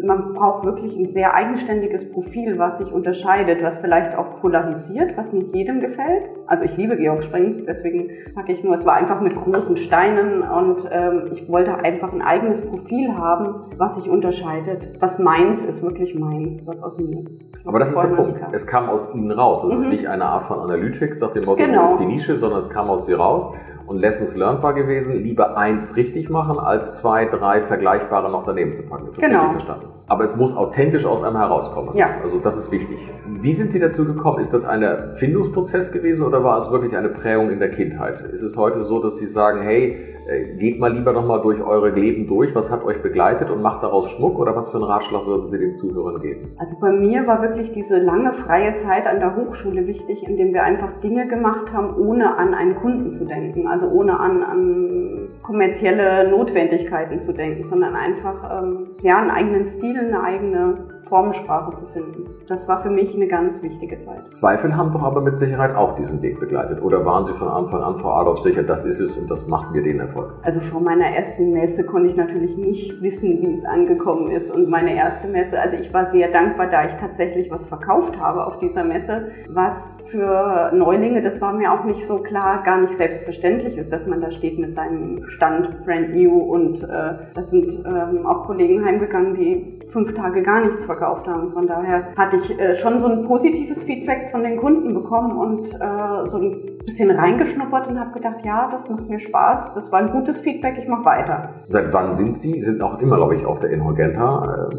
man 0.04 0.34
braucht 0.34 0.66
wirklich 0.66 0.98
ein 0.98 1.10
sehr 1.10 1.34
eigenständiges 1.34 2.12
Profil, 2.12 2.58
was 2.58 2.78
sich 2.80 2.92
unterscheidet, 2.92 3.62
was 3.62 3.78
vielleicht 3.78 4.18
auch 4.18 4.40
polarisiert, 4.42 5.18
was 5.18 5.34
nicht 5.34 5.54
jedem 5.54 5.80
gefällt. 5.80 6.30
Also 6.48 6.66
ich 6.66 6.78
liebe 6.78 6.98
Georg 6.98 7.24
Spreng, 7.24 7.64
deswegen 7.66 8.10
sage 8.30 8.54
ich 8.54 8.64
nur, 8.64 8.76
es 8.76 8.86
war 8.86 8.96
einfach 8.96 9.22
mit 9.22 9.36
großen 9.36 9.78
Steinen 9.78 10.42
und 10.42 10.88
ähm, 10.92 11.30
ich 11.32 11.50
wollte 11.50 11.76
einfach 11.76 12.14
ein 12.14 12.22
eigenes 12.22 12.62
Profil 12.62 13.16
haben, 13.16 13.72
was 13.78 13.96
sich 13.96 14.10
unterscheidet. 14.10 14.94
Was 15.00 15.20
meins 15.20 15.66
ist 15.66 15.84
wirklich 15.84 16.16
meins, 16.16 16.66
was 16.66 16.84
aus 16.84 17.00
mir. 17.00 17.24
Aber 17.66 17.80
das 17.80 17.90
ist 17.90 17.98
der 17.98 18.08
Punkt. 18.08 18.42
Es 18.52 18.68
kam 18.68 18.90
aus 18.90 19.16
ihnen 19.16 19.32
raus. 19.32 19.64
Es 19.64 19.74
mhm. 19.74 19.84
ist 19.84 19.90
nicht 19.90 20.08
eine 20.08 20.26
Art 20.26 20.46
von 20.46 20.60
Analytik, 20.60 21.14
sagt 21.16 21.36
dem 21.36 21.46
Motto, 21.46 21.64
genau. 21.74 21.92
ist 21.92 22.00
die 22.00 22.06
Nische, 22.06 22.38
sondern 22.38 22.60
es 22.60 22.70
kam 22.70 22.90
aus 22.90 23.06
sie 23.06 23.14
raus. 23.14 23.52
Und 23.86 23.98
Lessons 23.98 24.36
Learned 24.38 24.64
war 24.64 24.74
gewesen, 24.74 25.22
lieber 25.22 25.58
eins 25.58 25.98
richtig 25.98 26.30
machen, 26.30 26.58
als 26.58 26.96
zwei, 26.96 27.26
drei 27.26 27.62
vergleichbare 27.62 28.32
noch 28.32 28.46
daneben 28.46 28.74
zu 28.74 28.84
packen. 28.84 29.06
Das 29.06 29.16
ist 29.16 29.22
genau. 29.22 29.40
richtig 29.40 29.52
verstanden. 29.62 29.88
Aber 30.08 30.24
es 30.24 30.36
muss 30.38 30.56
authentisch 30.56 31.06
aus 31.06 31.22
einem 31.24 31.38
herauskommen. 31.38 31.88
Das 31.88 31.98
ja. 31.98 32.06
Ist, 32.06 32.24
also 32.24 32.40
das 32.40 32.58
ist 32.58 32.72
wichtig. 32.72 33.12
Wie 33.44 33.52
sind 33.52 33.74
Sie 33.74 33.80
dazu 33.80 34.06
gekommen? 34.06 34.40
Ist 34.40 34.54
das 34.54 34.64
ein 34.66 34.86
Findungsprozess 35.16 35.92
gewesen 35.92 36.26
oder 36.26 36.46
war 36.46 36.58
es 36.60 36.72
wirklich 36.72 36.96
eine 36.96 37.10
Prägung 37.10 37.52
in 37.52 37.60
der 37.60 37.70
Kindheit? 37.70 38.22
Ist 38.22 38.42
es 38.42 38.56
heute 38.56 38.86
so, 38.86 39.02
dass 39.02 39.18
Sie 39.18 39.26
sagen, 39.26 39.62
hey, 39.62 39.98
äh, 40.26 40.56
geht 40.56 40.80
mal 40.80 40.94
lieber 40.94 41.12
nochmal 41.12 41.42
durch 41.42 41.62
eure 41.62 41.90
Leben 41.90 42.26
durch, 42.26 42.56
was 42.56 42.72
hat 42.72 42.86
euch 42.86 43.02
begleitet 43.02 43.50
und 43.50 43.62
macht 43.62 43.84
daraus 43.84 44.10
Schmuck 44.12 44.40
oder 44.40 44.56
was 44.56 44.70
für 44.70 44.78
einen 44.78 44.86
Ratschlag 44.86 45.26
würden 45.26 45.50
Sie 45.50 45.60
den 45.60 45.74
Zuhörern 45.74 46.22
geben? 46.22 46.54
Also 46.58 46.78
bei 46.80 46.94
mir 46.94 47.28
war 47.28 47.42
wirklich 47.42 47.74
diese 47.74 48.00
lange 48.00 48.32
freie 48.32 48.78
Zeit 48.78 49.08
an 49.08 49.20
der 49.20 49.36
Hochschule 49.36 49.88
wichtig, 49.88 50.26
indem 50.26 50.54
wir 50.54 50.64
einfach 50.64 51.02
Dinge 51.02 51.28
gemacht 51.28 51.74
haben, 51.74 51.98
ohne 51.98 52.38
an 52.38 52.54
einen 52.54 52.76
Kunden 52.76 53.10
zu 53.10 53.26
denken, 53.26 53.68
also 53.68 53.90
ohne 53.90 54.22
an, 54.22 54.42
an 54.42 55.28
kommerzielle 55.42 56.32
Notwendigkeiten 56.32 57.20
zu 57.20 57.34
denken, 57.34 57.68
sondern 57.68 57.98
einfach 57.98 58.64
ähm, 58.64 58.92
ja, 59.02 59.20
einen 59.20 59.32
eigenen 59.32 59.68
Stil, 59.68 60.00
eine 60.00 60.24
eigene 60.24 60.93
Formensprache 61.08 61.76
zu 61.76 61.86
finden. 61.88 62.26
Das 62.48 62.68
war 62.68 62.82
für 62.82 62.90
mich 62.90 63.16
eine 63.16 63.28
ganz 63.28 63.62
wichtige 63.64 64.00
Zeit. 64.00 64.34
Zweifel 64.34 64.76
haben 64.76 64.92
doch 64.92 65.04
aber 65.04 65.22
mit 65.22 65.38
Sicherheit 65.38 65.76
auch 65.76 65.94
diesen 65.94 66.22
Weg 66.22 66.40
begleitet. 66.40 66.82
Oder 66.82 67.06
waren 67.06 67.26
Sie 67.26 67.34
von 67.34 67.48
Anfang 67.48 67.82
an, 67.82 67.98
Frau 67.98 68.12
Adolf, 68.12 68.40
sicher, 68.40 68.64
das 68.64 68.86
ist 68.86 69.00
es 69.00 69.18
und 69.18 69.30
das 69.30 69.48
macht 69.48 69.72
mir 69.72 69.82
den 69.82 70.00
Erfolg? 70.00 70.34
Also 70.42 70.60
vor 70.62 70.82
meiner 70.82 71.06
ersten 71.06 71.54
Messe 71.54 71.86
konnte 71.86 72.10
ich 72.10 72.16
natürlich 72.16 72.58
nicht 72.58 73.02
wissen, 73.02 73.42
wie 73.42 73.54
es 73.54 73.66
angekommen 73.66 74.32
ist. 74.32 74.52
Und 74.54 74.70
meine 74.70 74.96
erste 74.96 75.28
Messe, 75.28 75.60
also 75.60 75.78
ich 75.78 75.94
war 75.94 76.10
sehr 76.12 76.32
dankbar, 76.32 76.68
da 76.68 76.86
ich 76.86 76.94
tatsächlich 76.96 77.52
was 77.52 77.66
verkauft 77.68 78.20
habe 78.20 78.46
auf 78.46 78.60
dieser 78.60 78.84
Messe, 78.84 79.30
was 79.50 80.02
für 80.10 80.72
Neulinge, 80.74 81.22
das 81.22 81.42
war 81.42 81.54
mir 81.54 81.72
auch 81.72 81.84
nicht 81.84 82.06
so 82.08 82.20
klar, 82.20 82.64
gar 82.64 82.80
nicht 82.82 82.96
selbstverständlich 82.96 83.78
ist, 83.78 83.92
dass 83.92 84.08
man 84.08 84.22
da 84.22 84.32
steht 84.32 84.60
mit 84.60 84.74
seinem 84.74 85.28
Stand 85.28 85.84
brand 85.86 86.16
new 86.16 86.40
und 86.40 86.84
äh, 86.84 87.14
das 87.34 87.52
sind 87.52 87.72
ähm, 87.86 88.26
auch 88.26 88.46
Kollegen 88.46 88.86
heimgegangen, 88.86 89.34
die 89.34 89.73
fünf 89.90 90.14
Tage 90.16 90.42
gar 90.42 90.66
nichts 90.66 90.86
verkauft 90.86 91.28
haben. 91.28 91.52
Von 91.54 91.68
daher 91.68 92.14
hatte 92.16 92.38
ich 92.38 92.60
äh, 92.60 92.76
schon 92.76 93.00
so 93.00 93.08
ein 93.08 93.24
positives 93.24 93.84
Feedback 93.84 94.30
von 94.32 94.44
den 94.44 94.58
Kunden 94.58 94.94
bekommen 94.94 95.38
und 95.38 95.74
äh, 95.74 96.28
so 96.28 96.38
ein 96.38 96.73
bisschen 96.86 97.12
reingeschnuppert 97.12 97.88
und 97.88 98.00
habe 98.00 98.12
gedacht, 98.12 98.44
ja, 98.44 98.70
das 98.72 98.90
macht 98.90 99.10
mir 99.10 99.20
Spaß, 99.20 99.74
das 99.74 99.92
war 99.92 100.00
ein 100.00 100.10
gutes 100.10 100.40
Feedback, 100.42 100.78
ich 100.78 100.88
mache 100.88 101.06
weiter. 101.06 101.50
Seit 101.68 101.94
wann 101.94 102.14
sind 102.14 102.36
Sie? 102.36 102.54
Sie 102.54 102.62
sind 102.62 102.82
auch 102.82 103.00
immer, 103.00 103.18
glaube 103.18 103.36
ich, 103.36 103.46
auf 103.46 103.60
der 103.60 103.70
Inhorgenta. 103.70 104.70
Äh, 104.72 104.76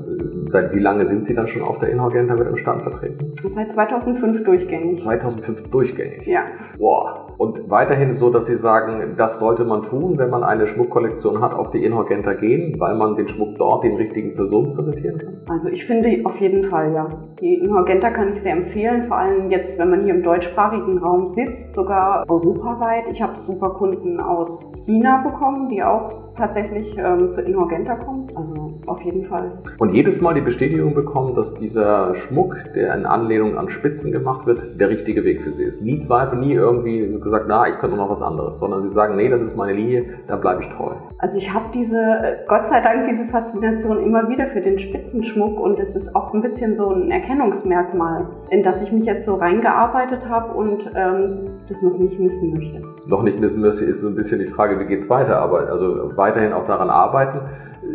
seit 0.47 0.75
wie 0.75 0.81
lange 0.81 1.07
sind 1.07 1.25
Sie 1.25 1.35
dann 1.35 1.47
schon 1.47 1.63
auf 1.63 1.79
der 1.79 1.91
Inhorgenta 1.91 2.35
mit 2.35 2.47
dem 2.47 2.57
Stand 2.57 2.83
vertreten? 2.83 3.33
Seit 3.37 3.71
2005 3.71 4.45
durchgängig. 4.45 5.01
2005 5.01 5.71
durchgängig? 5.71 6.27
Ja. 6.27 6.43
Wow. 6.79 7.33
Und 7.39 7.69
weiterhin 7.69 8.15
so, 8.15 8.31
dass 8.31 8.47
Sie 8.47 8.55
sagen, 8.55 9.15
das 9.17 9.39
sollte 9.39 9.65
man 9.65 9.83
tun, 9.83 10.19
wenn 10.19 10.31
man 10.31 10.45
eine 10.45 10.67
Schmuckkollektion 10.67 11.41
hat, 11.41 11.53
auf 11.53 11.71
die 11.71 11.85
Inhorgenta 11.85 12.35
gehen, 12.35 12.79
weil 12.79 12.95
man 12.95 13.17
den 13.17 13.27
Schmuck 13.27 13.59
dort 13.59 13.83
den 13.83 13.97
richtigen 13.97 14.35
Personen 14.35 14.73
präsentieren 14.73 15.19
kann? 15.19 15.41
Also 15.49 15.69
ich 15.69 15.85
finde 15.85 16.21
auf 16.25 16.41
jeden 16.41 16.63
Fall, 16.65 16.93
ja. 16.93 17.09
Die 17.41 17.55
Inhorgenta 17.55 18.11
kann 18.11 18.29
ich 18.29 18.41
sehr 18.41 18.53
empfehlen, 18.53 19.05
vor 19.05 19.17
allem 19.17 19.51
jetzt, 19.51 19.79
wenn 19.79 19.91
man 19.91 20.05
hier 20.05 20.15
im 20.15 20.23
deutschsprachigen 20.23 20.99
Raum 20.99 21.27
sitzt, 21.27 21.75
sogar 21.75 21.94
europaweit. 22.29 23.09
Ich 23.09 23.23
habe 23.23 23.37
super 23.37 23.71
Kunden 23.71 24.21
aus 24.21 24.71
China 24.85 25.23
bekommen, 25.23 25.69
die 25.69 25.83
auch 25.83 26.35
tatsächlich 26.37 26.97
ähm, 26.99 27.31
zu 27.31 27.41
Inhorgenta 27.41 27.97
kommen. 27.97 28.29
Also 28.35 28.75
auf 28.87 29.01
jeden 29.03 29.27
Fall. 29.27 29.53
Und 29.79 29.93
jedes 29.93 30.21
Mal 30.21 30.25
Mal 30.25 30.33
die 30.33 30.41
Bestätigung 30.41 30.95
bekommen, 30.95 31.35
dass 31.35 31.55
dieser 31.55 32.15
Schmuck, 32.15 32.57
der 32.75 32.95
in 32.95 33.05
Anlehnung 33.05 33.59
an 33.59 33.69
Spitzen 33.69 34.11
gemacht 34.11 34.47
wird, 34.47 34.81
der 34.81 34.89
richtige 34.89 35.23
Weg 35.23 35.43
für 35.43 35.53
Sie 35.53 35.63
ist. 35.63 35.83
Nie 35.83 36.01
Zweifel, 36.01 36.39
nie 36.39 36.55
irgendwie 36.55 37.07
gesagt, 37.21 37.45
na, 37.47 37.69
ich 37.69 37.79
könnte 37.79 37.97
noch 37.97 38.09
was 38.09 38.23
anderes, 38.23 38.59
sondern 38.59 38.81
Sie 38.81 38.89
sagen, 38.89 39.15
nee, 39.17 39.29
das 39.29 39.43
ist 39.43 39.55
meine 39.55 39.75
Linie, 39.75 40.07
da 40.27 40.37
bleibe 40.37 40.63
ich 40.63 40.69
treu. 40.71 40.93
Also 41.19 41.39
ich 41.39 41.53
habe 41.53 41.67
diese, 41.75 42.39
Gott 42.49 42.67
sei 42.69 42.81
Dank, 42.81 43.07
diese 43.07 43.27
Faszination 43.27 43.99
immer 44.03 44.29
wieder 44.29 44.47
für 44.47 44.61
den 44.61 44.79
Spitzenschmuck 44.79 45.61
und 45.61 45.79
es 45.79 45.95
ist 45.95 46.17
auch 46.17 46.35
ein 46.35 46.41
bisschen 46.41 46.75
so 46.75 46.91
ein 46.91 47.11
Erkennungsmerkmal, 47.11 48.27
in 48.49 48.63
das 48.63 48.83
ich 48.83 48.93
mich 48.93 49.05
jetzt 49.05 49.27
so 49.27 49.35
reingearbeitet 49.35 50.29
habe 50.29 50.55
und 50.55 50.91
ähm, 50.97 51.51
das 51.69 51.83
noch 51.85 51.99
nicht 51.99 52.19
missen 52.19 52.55
möchte. 52.55 52.83
Noch 53.07 53.23
nicht 53.23 53.41
missen 53.41 53.61
möchte 53.61 53.85
ist 53.85 54.01
so 54.01 54.09
ein 54.09 54.15
bisschen 54.15 54.41
die 54.41 54.47
Frage, 54.47 54.81
wie 54.81 54.87
geht's 54.87 55.09
weiter, 55.11 55.39
aber 55.39 55.69
also 55.69 56.17
weiterhin 56.17 56.53
auch 56.53 56.67
daran 56.67 56.91
arbeiten. 56.91 57.41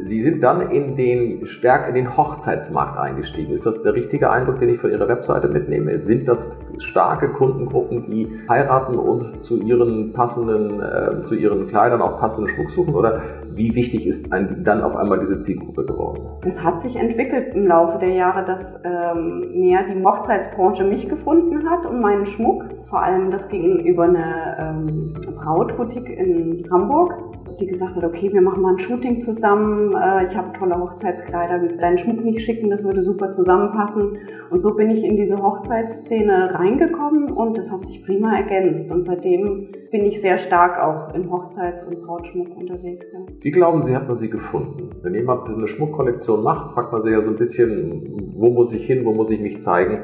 Sie 0.01 0.21
sind 0.21 0.43
dann 0.43 0.71
in 0.71 0.95
den 0.95 1.45
stärk 1.45 1.87
in 1.87 1.95
den 1.95 2.15
Hochzeitsmarkt 2.15 2.97
eingestiegen. 2.97 3.51
Ist 3.51 3.65
das 3.65 3.81
der 3.81 3.93
richtige 3.93 4.29
Eindruck, 4.29 4.59
den 4.59 4.69
ich 4.69 4.79
von 4.79 4.91
Ihrer 4.91 5.07
Webseite 5.07 5.47
mitnehme? 5.47 5.99
Sind 5.99 6.27
das 6.27 6.59
starke 6.77 7.29
Kundengruppen, 7.29 8.03
die 8.03 8.27
heiraten 8.47 8.97
und 8.97 9.21
zu 9.21 9.61
ihren 9.61 10.13
passenden, 10.13 10.81
äh, 10.81 11.21
zu 11.23 11.35
ihren 11.35 11.67
Kleidern 11.67 12.01
auch 12.01 12.19
passenden 12.19 12.49
Schmuck 12.49 12.71
suchen? 12.71 12.95
Oder 12.95 13.21
wie 13.53 13.75
wichtig 13.75 14.07
ist 14.07 14.31
ein, 14.31 14.63
dann 14.63 14.81
auf 14.81 14.95
einmal 14.95 15.19
diese 15.19 15.39
Zielgruppe 15.39 15.85
geworden? 15.85 16.21
Es 16.45 16.63
hat 16.63 16.81
sich 16.81 16.95
entwickelt 16.95 17.55
im 17.55 17.67
Laufe 17.67 17.99
der 17.99 18.09
Jahre, 18.09 18.45
dass 18.45 18.81
ähm, 18.83 19.51
mehr 19.53 19.83
die 19.83 20.03
Hochzeitsbranche 20.03 20.83
mich 20.83 21.09
gefunden 21.09 21.69
hat 21.69 21.85
und 21.85 21.99
meinen 21.99 22.25
Schmuck. 22.25 22.65
Vor 22.85 23.03
allem 23.03 23.31
das 23.31 23.49
gegenüber 23.49 24.03
eine 24.03 24.57
ähm, 24.59 25.13
Brautboutique 25.35 26.09
in 26.09 26.67
Hamburg 26.71 27.15
die 27.59 27.67
gesagt 27.67 27.95
hat, 27.95 28.03
okay, 28.03 28.31
wir 28.31 28.41
machen 28.41 28.61
mal 28.61 28.73
ein 28.73 28.79
Shooting 28.79 29.21
zusammen, 29.21 29.93
äh, 29.93 30.25
ich 30.25 30.35
habe 30.35 30.57
tolle 30.57 30.79
Hochzeitskleider, 30.79 31.61
willst 31.61 31.77
du 31.77 31.81
deinen 31.81 31.97
Schmuck 31.97 32.23
nicht 32.23 32.41
schicken, 32.41 32.69
das 32.69 32.83
würde 32.83 33.01
super 33.01 33.29
zusammenpassen. 33.29 34.17
Und 34.49 34.61
so 34.61 34.75
bin 34.75 34.89
ich 34.89 35.03
in 35.03 35.17
diese 35.17 35.41
Hochzeitsszene 35.41 36.53
reingekommen 36.53 37.31
und 37.31 37.57
das 37.57 37.71
hat 37.71 37.85
sich 37.85 38.05
prima 38.05 38.37
ergänzt. 38.37 38.91
Und 38.91 39.03
seitdem 39.03 39.69
bin 39.91 40.05
ich 40.05 40.21
sehr 40.21 40.37
stark 40.37 40.79
auch 40.79 41.13
in 41.13 41.29
Hochzeits- 41.29 41.87
und 41.87 42.01
Brautschmuck 42.01 42.55
unterwegs. 42.55 43.11
Ja. 43.11 43.19
Wie 43.41 43.51
glauben 43.51 43.81
Sie, 43.81 43.95
hat 43.95 44.07
man 44.07 44.17
sie 44.17 44.29
gefunden? 44.29 44.91
Wenn 45.01 45.15
jemand 45.15 45.49
eine 45.49 45.67
Schmuckkollektion 45.67 46.43
macht, 46.43 46.73
fragt 46.73 46.91
man 46.91 47.01
sich 47.01 47.11
ja 47.11 47.21
so 47.21 47.29
ein 47.29 47.37
bisschen, 47.37 48.33
wo 48.35 48.49
muss 48.49 48.73
ich 48.73 48.85
hin, 48.85 49.05
wo 49.05 49.13
muss 49.13 49.31
ich 49.31 49.41
mich 49.41 49.59
zeigen? 49.59 49.99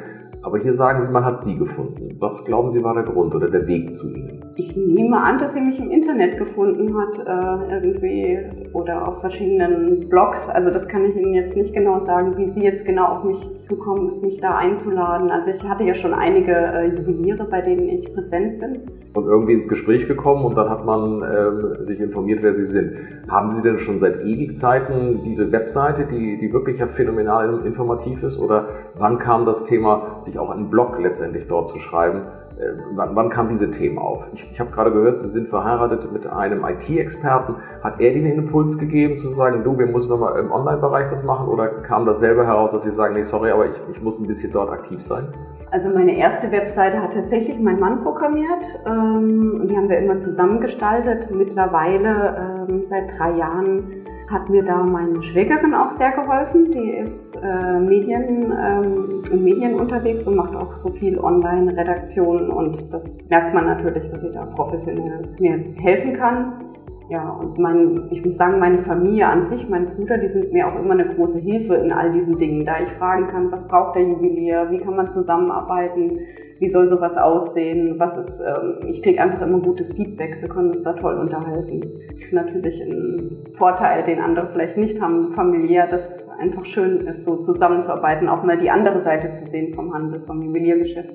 Aber 0.46 0.60
hier 0.60 0.74
sagen 0.74 1.02
Sie, 1.02 1.12
man 1.12 1.26
hat 1.26 1.42
Sie 1.42 1.58
gefunden. 1.58 2.18
Was 2.20 2.46
glauben 2.46 2.70
Sie 2.70 2.84
war 2.84 2.94
der 2.94 3.02
Grund 3.02 3.34
oder 3.34 3.50
der 3.50 3.66
Weg 3.66 3.92
zu 3.92 4.14
Ihnen? 4.16 4.46
Ich 4.58 4.78
nehme 4.78 5.18
an, 5.18 5.40
dass 5.40 5.54
sie 5.54 5.60
mich 5.60 5.80
im 5.80 5.90
Internet 5.90 6.38
gefunden 6.38 6.96
hat, 6.96 7.20
äh, 7.20 7.74
irgendwie 7.74 8.40
oder 8.72 9.08
auf 9.08 9.22
verschiedenen 9.22 10.08
Blogs. 10.08 10.48
Also 10.48 10.70
das 10.70 10.88
kann 10.88 11.04
ich 11.04 11.16
Ihnen 11.16 11.34
jetzt 11.34 11.58
nicht 11.58 11.74
genau 11.74 12.00
sagen, 12.00 12.38
wie 12.38 12.48
sie 12.48 12.64
jetzt 12.64 12.86
genau 12.86 13.06
auf 13.06 13.24
mich 13.24 13.44
gekommen 13.68 14.08
ist, 14.08 14.24
mich 14.24 14.40
da 14.40 14.56
einzuladen. 14.56 15.30
Also 15.32 15.52
ich 15.52 15.68
hatte 15.68 15.84
ja 15.84 15.94
schon 15.96 16.14
einige 16.14 16.54
äh, 16.54 16.96
Juweliere, 16.96 17.46
bei 17.46 17.62
denen 17.62 17.90
ich 17.90 18.14
präsent 18.14 18.60
bin. 18.60 18.82
Und 19.14 19.26
irgendwie 19.26 19.54
ins 19.54 19.68
Gespräch 19.68 20.08
gekommen 20.08 20.46
und 20.46 20.56
dann 20.56 20.70
hat 20.70 20.86
man 20.86 21.24
ähm, 21.24 21.86
sich 21.86 22.00
informiert, 22.00 22.40
wer 22.42 22.54
Sie 22.54 22.66
sind. 22.66 22.94
Haben 23.30 23.50
Sie 23.50 23.62
denn 23.62 23.80
schon 23.80 23.98
seit 23.98 24.24
ewig 24.24 24.56
Zeiten 24.56 25.22
diese 25.26 25.52
Webseite, 25.52 26.06
die, 26.06 26.38
die 26.38 26.54
wirklich 26.54 26.80
ja 26.80 26.88
phänomenal 26.88 27.66
informativ 27.66 28.24
ist? 28.24 28.40
Oder 28.40 28.68
wann 28.98 29.18
kam 29.18 29.46
das 29.46 29.64
Thema, 29.64 30.18
sich 30.22 30.35
auch 30.40 30.50
einen 30.50 30.70
Blog 30.70 31.00
letztendlich 31.00 31.48
dort 31.48 31.70
zu 31.70 31.80
schreiben? 31.80 32.24
Äh, 32.58 32.72
wann, 32.94 33.16
wann 33.16 33.30
kamen 33.30 33.50
diese 33.50 33.70
Themen 33.70 33.98
auf? 33.98 34.28
Ich, 34.34 34.50
ich 34.52 34.60
habe 34.60 34.72
gerade 34.72 34.92
gehört, 34.92 35.20
Sie 35.20 35.28
sind 35.28 35.50
verheiratet 35.50 36.12
mit 36.12 36.26
einem 36.28 36.64
IT-Experten. 36.64 37.56
Hat 37.84 38.00
er 38.00 38.14
den 38.14 38.26
Impuls 38.26 38.78
gegeben, 38.78 39.18
zu 39.18 39.30
sagen, 39.30 39.64
du, 39.64 39.78
wir 39.78 39.88
müssen 39.88 40.18
mal 40.18 40.40
im 40.40 40.52
Online-Bereich 40.52 41.12
was 41.12 41.24
machen? 41.24 41.50
Oder 41.50 41.68
kam 41.68 42.06
das 42.06 42.20
selber 42.20 42.46
heraus, 42.46 42.72
dass 42.72 42.84
Sie 42.84 42.92
sagen, 42.92 43.16
nee, 43.16 43.24
sorry, 43.24 43.52
aber 43.52 43.68
ich, 43.68 43.82
ich 43.92 44.02
muss 44.02 44.20
ein 44.20 44.28
bisschen 44.28 44.54
dort 44.54 44.72
aktiv 44.72 45.02
sein? 45.02 45.34
Also 45.72 45.90
meine 45.90 46.16
erste 46.16 46.52
Webseite 46.52 47.02
hat 47.02 47.14
tatsächlich 47.14 47.60
mein 47.60 47.80
Mann 47.80 48.02
programmiert. 48.04 48.64
Ähm, 48.86 49.68
die 49.70 49.76
haben 49.76 49.90
wir 49.90 49.98
immer 49.98 50.18
zusammengestaltet. 50.18 51.32
Mittlerweile, 51.32 52.66
ähm, 52.70 52.84
seit 52.84 53.18
drei 53.18 53.32
Jahren, 53.32 53.95
hat 54.30 54.50
mir 54.50 54.64
da 54.64 54.84
meine 54.84 55.22
Schwägerin 55.22 55.74
auch 55.74 55.92
sehr 55.92 56.12
geholfen. 56.12 56.72
Die 56.72 56.90
ist 56.92 57.36
äh, 57.36 57.80
Medien, 57.80 58.52
ähm, 58.52 59.24
in 59.32 59.44
Medien 59.44 59.76
unterwegs 59.76 60.28
und 60.28 60.36
macht 60.36 60.56
auch 60.56 60.74
so 60.74 60.90
viel 60.90 61.20
Online-Redaktion 61.20 62.50
und 62.50 62.94
das 62.94 63.30
merkt 63.30 63.54
man 63.54 63.66
natürlich, 63.66 64.10
dass 64.10 64.22
sie 64.22 64.32
da 64.32 64.46
professionell 64.46 65.30
mir 65.40 65.58
helfen 65.78 66.14
kann. 66.14 66.66
Ja, 67.08 67.30
und 67.30 67.60
mein, 67.60 68.08
ich 68.10 68.26
muss 68.26 68.36
sagen, 68.36 68.58
meine 68.58 68.80
Familie 68.80 69.28
an 69.28 69.46
sich, 69.46 69.70
mein 69.70 69.86
Bruder, 69.86 70.18
die 70.18 70.28
sind 70.28 70.52
mir 70.52 70.68
auch 70.68 70.80
immer 70.80 70.94
eine 70.94 71.06
große 71.06 71.38
Hilfe 71.38 71.76
in 71.76 71.92
all 71.92 72.12
diesen 72.12 72.40
Dingen, 72.40 72.66
da 72.66 72.80
ich 72.82 72.90
fragen 72.94 73.28
kann, 73.28 73.52
was 73.52 73.68
braucht 73.68 73.96
der 73.96 74.08
Juwelier, 74.08 74.72
wie 74.72 74.80
kann 74.80 74.96
man 74.96 75.08
zusammenarbeiten, 75.08 76.22
wie 76.60 76.70
soll 76.70 76.88
sowas 76.88 77.18
aussehen, 77.18 77.96
was 77.98 78.18
ist, 78.18 78.42
ähm, 78.42 78.88
ich 78.88 79.04
kriege 79.04 79.22
einfach 79.22 79.42
immer 79.42 79.60
gutes 79.60 79.92
Feedback, 79.94 80.38
wir 80.42 80.50
können 80.50 80.70
uns 80.70 80.84
da 80.84 80.94
toll 80.94 81.16
unterhalten. 81.16 81.82
Das 82.12 82.22
ist 82.22 82.34
natürlich 82.34 82.82
ein 82.82 83.48
Vorteil, 83.54 84.04
den 84.04 84.20
andere 84.20 84.48
vielleicht 84.50 84.78
nicht 84.78 85.02
haben, 85.02 85.34
familiär, 85.34 85.88
dass 85.88 86.16
es 86.16 86.30
einfach 86.30 86.66
schön 86.66 87.02
ist, 87.08 87.26
so 87.26 87.38
zusammenzuarbeiten, 87.38 88.30
auch 88.30 88.44
mal 88.44 88.58
die 88.58 88.70
andere 88.70 89.04
Seite 89.04 89.32
zu 89.34 89.44
sehen 89.44 89.74
vom 89.74 89.94
Handel, 89.94 90.22
vom 90.26 90.42
Juweliergeschäft. 90.42 91.10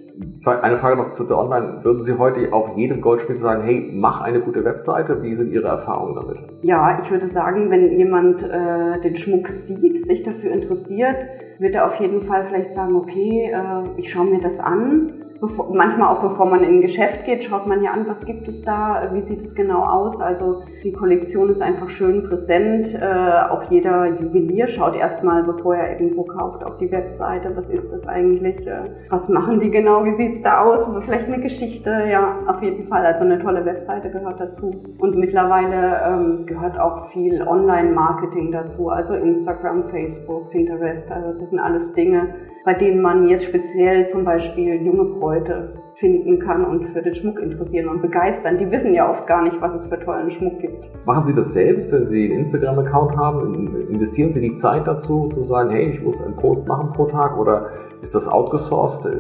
Eine 0.47 0.77
Frage 0.77 0.97
noch 0.97 1.11
zu 1.13 1.25
der 1.25 1.39
Online. 1.39 1.81
Würden 1.83 2.03
Sie 2.03 2.19
heute 2.19 2.53
auch 2.53 2.77
jedem 2.77 3.01
Goldspiel 3.01 3.37
sagen, 3.37 3.63
hey, 3.65 3.91
mach 3.95 4.21
eine 4.21 4.41
gute 4.41 4.65
Webseite? 4.65 5.23
Wie 5.23 5.35
sind 5.35 5.53
Ihre 5.53 5.69
Erfahrungen 5.69 6.15
damit? 6.15 6.39
Ja, 6.63 7.01
ich 7.03 7.11
würde 7.11 7.27
sagen, 7.27 7.71
wenn 7.71 7.97
jemand 7.97 8.43
äh, 8.43 9.01
den 9.01 9.17
Schmuck 9.17 9.49
sieht, 9.49 9.99
sich 9.99 10.23
dafür 10.23 10.53
interessiert, 10.53 11.17
wird 11.59 11.75
er 11.75 11.87
auf 11.87 11.97
jeden 11.97 12.23
Fall 12.23 12.45
vielleicht 12.45 12.75
sagen, 12.75 12.95
okay, 12.97 13.53
äh, 13.53 13.99
ich 13.99 14.11
schaue 14.11 14.27
mir 14.27 14.41
das 14.41 14.61
an 14.61 15.20
bevor, 15.41 15.75
manchmal 15.75 16.15
auch 16.15 16.21
bevor 16.21 16.47
man 16.47 16.63
in 16.63 16.77
ein 16.77 16.81
Geschäft 16.81 17.25
geht, 17.25 17.45
schaut 17.45 17.67
man 17.67 17.83
ja 17.83 17.93
an, 17.93 18.07
was 18.07 18.25
gibt 18.25 18.47
es 18.49 18.63
da, 18.63 19.11
wie 19.13 19.23
sieht 19.23 19.41
es 19.41 19.55
genau 19.55 19.83
aus. 19.85 20.21
Also 20.21 20.63
die 20.85 20.93
Kollektion 20.93 21.49
ist 21.49 21.63
einfach 21.63 21.89
schön 21.89 22.25
präsent. 22.25 22.95
Äh, 22.95 23.51
auch 23.51 23.63
jeder 23.71 24.07
Juwelier 24.07 24.69
schaut 24.69 24.97
erstmal, 24.97 25.43
bevor 25.43 25.77
er 25.77 25.93
irgendwo 25.93 26.25
kauft, 26.25 26.63
auf 26.63 26.77
die 26.77 26.93
Webseite, 26.93 27.57
was 27.57 27.71
ist 27.71 27.93
das 27.93 28.07
eigentlich, 28.07 28.67
äh, 28.67 28.91
was 29.09 29.29
machen 29.29 29.61
die 29.61 29.71
genau, 29.71 30.05
wie 30.05 30.17
sieht's 30.17 30.43
da 30.43 30.63
aus, 30.63 30.89
vielleicht 31.05 31.27
eine 31.27 31.41
Geschichte, 31.41 32.05
ja, 32.11 32.41
auf 32.47 32.63
jeden 32.63 32.87
Fall. 32.87 33.05
Also 33.07 33.25
eine 33.25 33.39
tolle 33.39 33.65
Webseite 33.65 34.11
gehört 34.11 34.41
dazu. 34.41 34.83
Und 34.99 35.17
mittlerweile 35.17 36.01
ähm, 36.07 36.47
gehört 36.47 36.79
auch 36.79 37.09
viel 37.09 37.43
Online-Marketing 37.43 38.53
dazu, 38.53 38.91
also 38.91 39.15
Instagram, 39.15 39.85
Facebook, 39.85 40.51
Pinterest, 40.51 41.11
also 41.11 41.33
das 41.39 41.51
sind 41.51 41.61
alles 41.61 41.95
Dinge, 41.95 42.35
bei 42.65 42.75
denen 42.75 43.01
man 43.01 43.27
jetzt 43.27 43.45
speziell 43.45 44.07
zum 44.07 44.25
Beispiel 44.25 44.85
junge 44.85 45.05
Bräute 45.05 45.75
finden 45.95 46.39
kann 46.39 46.65
und 46.65 46.89
für 46.89 47.03
den 47.03 47.15
Schmuck 47.15 47.39
interessieren 47.41 47.89
und 47.89 48.03
begeistern. 48.03 48.59
Die 48.59 48.71
wissen 48.71 48.95
ja 48.95 49.11
oft 49.11 49.27
gar 49.27 49.43
nicht, 49.43 49.61
was 49.61 49.75
es 49.75 49.87
für 49.87 49.99
tollen 49.99 50.31
Schmuck 50.31 50.59
gibt. 50.59 50.91
Machen 51.07 51.25
Sie 51.25 51.35
das 51.35 51.53
selbst, 51.53 51.93
wenn 51.93 52.05
Sie 52.05 52.27
einen 52.27 52.39
Instagram-Account 52.39 53.17
haben? 53.17 53.89
Investieren 53.89 54.33
Sie 54.33 54.41
die 54.41 54.55
Zeit 54.55 54.87
dazu, 54.87 55.29
zu 55.29 55.41
sagen, 55.43 55.71
hey, 55.71 55.91
ich 55.91 56.03
muss 56.03 56.23
einen 56.23 56.37
Post 56.37 56.69
machen 56.69 56.93
pro 56.93 57.07
Tag 57.07 57.39
oder 57.39 57.71
ist 58.03 58.15
das 58.15 58.29
outgesourced? 58.29 59.11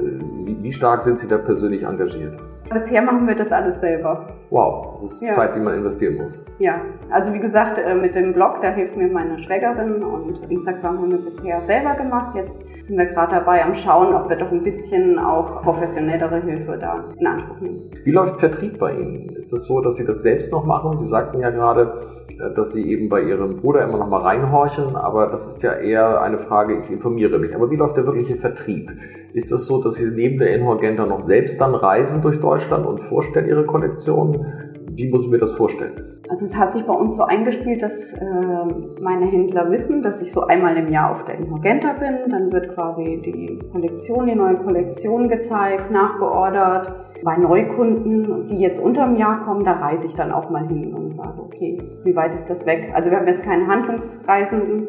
Wie 0.44 0.72
stark 0.72 1.02
sind 1.02 1.18
Sie 1.18 1.28
da 1.28 1.38
persönlich 1.38 1.84
engagiert? 1.84 2.38
Bisher 2.72 3.02
machen 3.02 3.26
wir 3.26 3.34
das 3.34 3.50
alles 3.50 3.80
selber. 3.80 4.28
Wow, 4.50 4.92
das 4.92 5.14
ist 5.14 5.22
ja. 5.22 5.32
Zeit, 5.32 5.56
die 5.56 5.60
man 5.60 5.74
investieren 5.74 6.16
muss. 6.18 6.44
Ja, 6.60 6.80
also 7.10 7.34
wie 7.34 7.40
gesagt, 7.40 7.78
äh, 7.78 7.96
mit 7.96 8.14
dem 8.14 8.32
Blog, 8.32 8.60
da 8.62 8.70
hilft 8.70 8.96
mir 8.96 9.08
meine 9.08 9.40
Schwägerin 9.40 10.04
und 10.04 10.48
Instagram 10.48 10.98
haben 10.98 11.10
wir 11.10 11.18
bisher 11.18 11.60
selber 11.66 11.94
gemacht. 11.94 12.36
Jetzt 12.36 12.62
sind 12.86 12.96
wir 12.96 13.06
gerade 13.06 13.34
dabei 13.34 13.64
am 13.64 13.74
Schauen, 13.74 14.14
ob 14.14 14.28
wir 14.28 14.36
doch 14.36 14.52
ein 14.52 14.62
bisschen 14.62 15.18
auch 15.18 15.62
professionellere 15.62 16.42
Hilfe 16.42 16.78
da 16.80 17.04
in 17.18 17.26
Anspruch 17.26 17.60
nehmen. 17.60 17.90
Wie 18.04 18.12
läuft 18.12 18.38
Vertrieb 18.38 18.78
bei 18.78 18.94
Ihnen? 18.94 19.30
Ist 19.30 19.52
das 19.52 19.64
so, 19.64 19.80
dass 19.80 19.96
Sie 19.96 20.06
das 20.06 20.22
selbst 20.22 20.52
noch 20.52 20.64
machen? 20.64 20.96
Sie 20.96 21.06
sagten 21.06 21.40
ja 21.40 21.50
gerade, 21.50 22.02
äh, 22.28 22.54
dass 22.54 22.72
Sie 22.72 22.88
eben 22.88 23.08
bei 23.08 23.22
Ihrem 23.22 23.56
Bruder 23.56 23.82
immer 23.82 23.98
noch 23.98 24.08
mal 24.08 24.22
reinhorchen, 24.22 24.94
aber 24.94 25.26
das 25.26 25.48
ist 25.48 25.62
ja 25.64 25.72
eher 25.72 26.22
eine 26.22 26.38
Frage, 26.38 26.78
ich 26.78 26.90
informiere 26.90 27.40
mich. 27.40 27.52
Aber 27.52 27.68
wie 27.70 27.76
läuft 27.76 27.96
der 27.96 28.06
wirkliche 28.06 28.36
Vertrieb? 28.36 28.92
Ist 29.32 29.52
das 29.52 29.66
so, 29.66 29.82
dass 29.82 29.94
Sie 29.94 30.14
neben 30.14 30.38
der 30.38 30.54
Inhorgenta 30.54 31.06
noch 31.06 31.20
selbst 31.20 31.60
dann 31.60 31.74
reisen 31.74 32.22
durch 32.22 32.40
Deutschland 32.40 32.86
und 32.86 33.00
vorstellen 33.00 33.48
Ihre 33.48 33.64
Kollektion? 33.64 34.44
Wie 34.92 35.08
muss 35.08 35.24
ich 35.24 35.30
mir 35.30 35.38
das 35.38 35.52
vorstellen? 35.52 36.20
Also 36.28 36.46
es 36.46 36.56
hat 36.56 36.72
sich 36.72 36.84
bei 36.84 36.92
uns 36.92 37.16
so 37.16 37.22
eingespielt, 37.22 37.82
dass 37.82 38.14
äh, 38.14 38.64
meine 39.00 39.26
Händler 39.26 39.70
wissen, 39.70 40.02
dass 40.02 40.22
ich 40.22 40.32
so 40.32 40.42
einmal 40.42 40.76
im 40.76 40.88
Jahr 40.88 41.10
auf 41.10 41.24
der 41.24 41.36
Inhorgenta 41.36 41.92
bin. 41.94 42.30
Dann 42.30 42.52
wird 42.52 42.74
quasi 42.74 43.20
die 43.24 43.58
Kollektion, 43.72 44.26
die 44.26 44.36
neue 44.36 44.56
Kollektion 44.56 45.28
gezeigt, 45.28 45.90
nachgeordert. 45.90 46.92
Bei 47.24 47.36
Neukunden, 47.36 48.46
die 48.46 48.58
jetzt 48.58 48.80
unterm 48.80 49.16
Jahr 49.16 49.44
kommen, 49.44 49.64
da 49.64 49.72
reise 49.72 50.06
ich 50.06 50.14
dann 50.14 50.30
auch 50.30 50.50
mal 50.50 50.66
hin 50.68 50.94
und 50.94 51.14
sage, 51.14 51.40
okay, 51.40 51.82
wie 52.04 52.14
weit 52.14 52.34
ist 52.34 52.48
das 52.48 52.64
weg? 52.64 52.92
Also 52.94 53.10
wir 53.10 53.18
haben 53.18 53.26
jetzt 53.26 53.42
keine 53.42 53.66
Handlungsreisenden, 53.66 54.86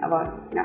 aber 0.00 0.32
ja 0.54 0.62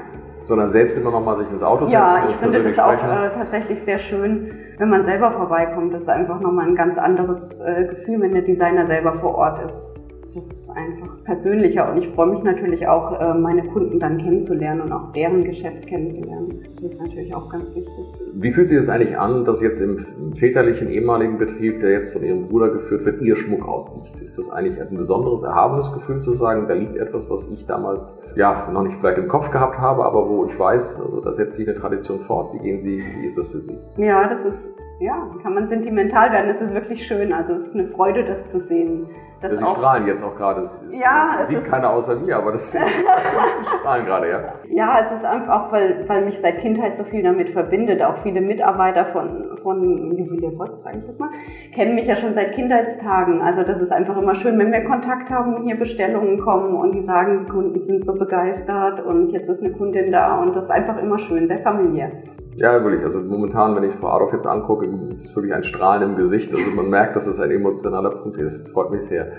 sondern 0.50 0.68
selbst 0.68 0.98
immer 0.98 1.12
noch 1.12 1.24
mal 1.24 1.38
sich 1.38 1.50
ins 1.50 1.64
Auto 1.64 1.86
setzen. 1.86 1.94
Ja, 1.94 2.24
ich 2.28 2.36
finde 2.36 2.62
das 2.62 2.78
auch 2.80 2.92
äh, 2.92 3.30
tatsächlich 3.34 3.82
sehr 3.82 4.00
schön, 4.00 4.52
wenn 4.78 4.90
man 4.90 5.06
selber 5.06 5.32
vorbeikommt. 5.32 5.94
Das 5.94 6.02
ist 6.02 6.10
einfach 6.10 6.42
noch 6.42 6.52
mal 6.52 6.68
ein 6.68 6.76
ganz 6.76 6.98
anderes 6.98 7.62
äh, 7.62 7.86
Gefühl, 7.86 8.20
wenn 8.20 8.34
der 8.34 8.42
Designer 8.42 8.86
selber 8.88 9.14
vor 9.14 9.36
Ort 9.36 9.64
ist. 9.64 9.99
Das 10.34 10.46
ist 10.46 10.70
einfach 10.70 11.24
persönlicher 11.24 11.92
und 11.92 11.98
ich 11.98 12.08
freue 12.10 12.28
mich 12.28 12.44
natürlich 12.44 12.88
auch, 12.88 13.20
äh, 13.20 13.34
meine 13.34 13.64
Kunden 13.64 14.00
dann 14.00 14.18
kennenzulernen 14.18 14.82
und 14.82 14.92
auch 14.92 15.12
deren 15.14 15.44
Geschäft 15.44 15.88
kennenzulernen. 15.88 16.66
Das 16.74 16.84
ist 16.84 17.02
natürlich 17.02 17.34
auch 17.34 17.50
ganz 17.50 17.74
wichtig. 17.76 18.06
Wie 18.34 18.52
fühlt 18.52 18.68
sich 18.68 18.78
das 18.78 18.90
eigentlich 18.90 19.18
an, 19.18 19.46
dass 19.46 19.62
jetzt 19.62 19.82
im 19.82 20.36
väterlichen 20.36 20.90
ehemaligen 20.90 21.38
Betrieb, 21.38 21.80
der 21.80 21.92
jetzt 21.92 22.14
von 22.14 22.24
Ihrem 22.24 22.48
Bruder 22.48 22.70
geführt 22.70 23.06
wird, 23.06 23.22
Ihr 23.22 23.36
Schmuck 23.36 23.68
ausliegt? 23.68 24.22
Ist 24.22 24.38
das 24.38 24.50
eigentlich 24.50 24.80
ein 24.80 24.96
besonderes, 24.96 25.44
erhabenes 25.44 25.94
Gefühl 25.94 26.22
zu 26.22 26.32
sagen, 26.34 26.68
da 26.68 26.74
liegt 26.76 26.96
etwas, 26.96 27.30
was 27.30 27.50
ich 27.50 27.66
damals 27.66 28.22
ja 28.36 28.70
noch 28.72 28.84
nicht 28.84 28.98
vielleicht 29.00 29.18
im 29.18 29.28
Kopf 29.28 29.52
gehabt 29.52 29.80
habe, 29.80 30.06
aber 30.06 30.30
wo 30.30 30.46
ich 30.46 30.58
weiß, 30.58 31.02
also 31.02 31.22
da 31.22 31.34
setzt 31.34 31.58
sich 31.58 31.68
eine 31.68 31.78
Tradition 31.78 32.20
fort. 32.20 32.54
Wie 32.54 32.60
gehen 32.60 32.78
Sie, 32.78 32.98
wie 32.98 33.26
ist 33.26 33.38
das 33.38 33.48
für 33.48 33.62
Sie? 33.62 33.78
Ja, 33.98 34.28
das 34.30 34.46
ist 34.46 34.76
ja, 35.00 35.32
kann 35.42 35.54
man 35.54 35.68
sentimental 35.68 36.32
werden. 36.32 36.52
Es 36.52 36.62
ist 36.62 36.74
wirklich 36.74 37.08
schön. 37.08 37.32
Also 37.32 37.54
es 37.54 37.68
ist 37.68 37.76
eine 37.76 37.88
Freude, 37.88 38.26
das 38.26 38.48
zu 38.48 38.60
sehen. 38.60 39.08
Das 39.42 39.58
Sie 39.58 39.66
strahlen 39.66 40.06
jetzt 40.06 40.24
auch 40.24 40.36
gerade. 40.36 40.62
Es, 40.62 40.84
ja, 40.90 41.38
es 41.40 41.48
sieht 41.48 41.64
keiner 41.64 41.92
außer 41.92 42.16
mir, 42.16 42.36
aber 42.36 42.52
das, 42.52 42.74
ist, 42.74 42.76
das 42.84 43.80
strahlen 43.80 44.06
gerade, 44.06 44.30
ja. 44.30 44.40
Ja, 44.68 45.00
es 45.06 45.18
ist 45.18 45.26
einfach, 45.26 45.72
weil, 45.72 46.04
weil 46.08 46.26
mich 46.26 46.40
seit 46.40 46.60
Kindheit 46.60 46.98
so 46.98 47.04
viel 47.06 47.24
damit 47.24 47.50
verbindet. 47.50 48.02
Auch 48.02 48.18
viele 48.18 48.42
Mitarbeiter 48.42 49.06
von, 49.06 49.58
von 49.64 50.18
Juwelier 50.18 50.52
Bott, 50.58 50.82
sage 50.82 50.98
ich 51.00 51.08
jetzt 51.08 51.20
mal, 51.20 51.30
kennen 51.74 51.96
mich 51.96 52.08
ja 52.08 52.18
schon 52.18 52.34
seit 52.34 52.52
Kindheitstagen. 52.52 53.42
Also 53.42 53.64
das 53.64 53.80
ist 53.80 53.92
einfach 53.92 54.18
immer 54.18 54.36
schön, 54.36 54.60
wenn 54.60 54.74
wir 54.74 54.84
Kontakt 54.84 55.30
haben 55.30 55.56
und 55.56 55.64
hier 55.64 55.78
Bestellungen 55.78 56.40
kommen 56.40 56.76
und 56.76 56.94
die 56.94 57.02
sagen, 57.02 57.46
die 57.46 57.52
Kunden 57.52 57.80
sind 57.80 58.04
so 58.04 58.18
begeistert 58.20 59.06
und 59.06 59.32
jetzt 59.32 59.48
ist 59.48 59.64
eine 59.64 59.72
Kundin 59.72 60.12
da 60.12 60.42
und 60.42 60.54
das 60.56 60.66
ist 60.66 60.72
einfach 60.72 60.98
immer 60.98 61.18
schön, 61.18 61.48
sehr 61.48 61.60
familiär. 61.60 62.12
Ja, 62.56 62.84
wirklich. 62.84 63.04
Also 63.04 63.20
momentan, 63.20 63.76
wenn 63.76 63.84
ich 63.84 63.94
Frau 63.94 64.10
Adolf 64.10 64.34
jetzt 64.34 64.46
angucke, 64.46 64.86
ist 65.10 65.26
es 65.26 65.36
wirklich 65.36 65.54
ein 65.54 65.64
Strahlen 65.64 66.12
im 66.12 66.16
Gesicht. 66.18 66.54
Also 66.54 66.70
man 66.72 66.90
merkt, 66.90 67.16
dass 67.16 67.28
es 67.28 67.40
ein 67.40 67.52
emotionaler 67.52 68.10
Punkt 68.10 68.38
ist. 68.38 68.70
Freut 68.70 68.92
mich 68.92 69.04
sehr. 69.04 69.32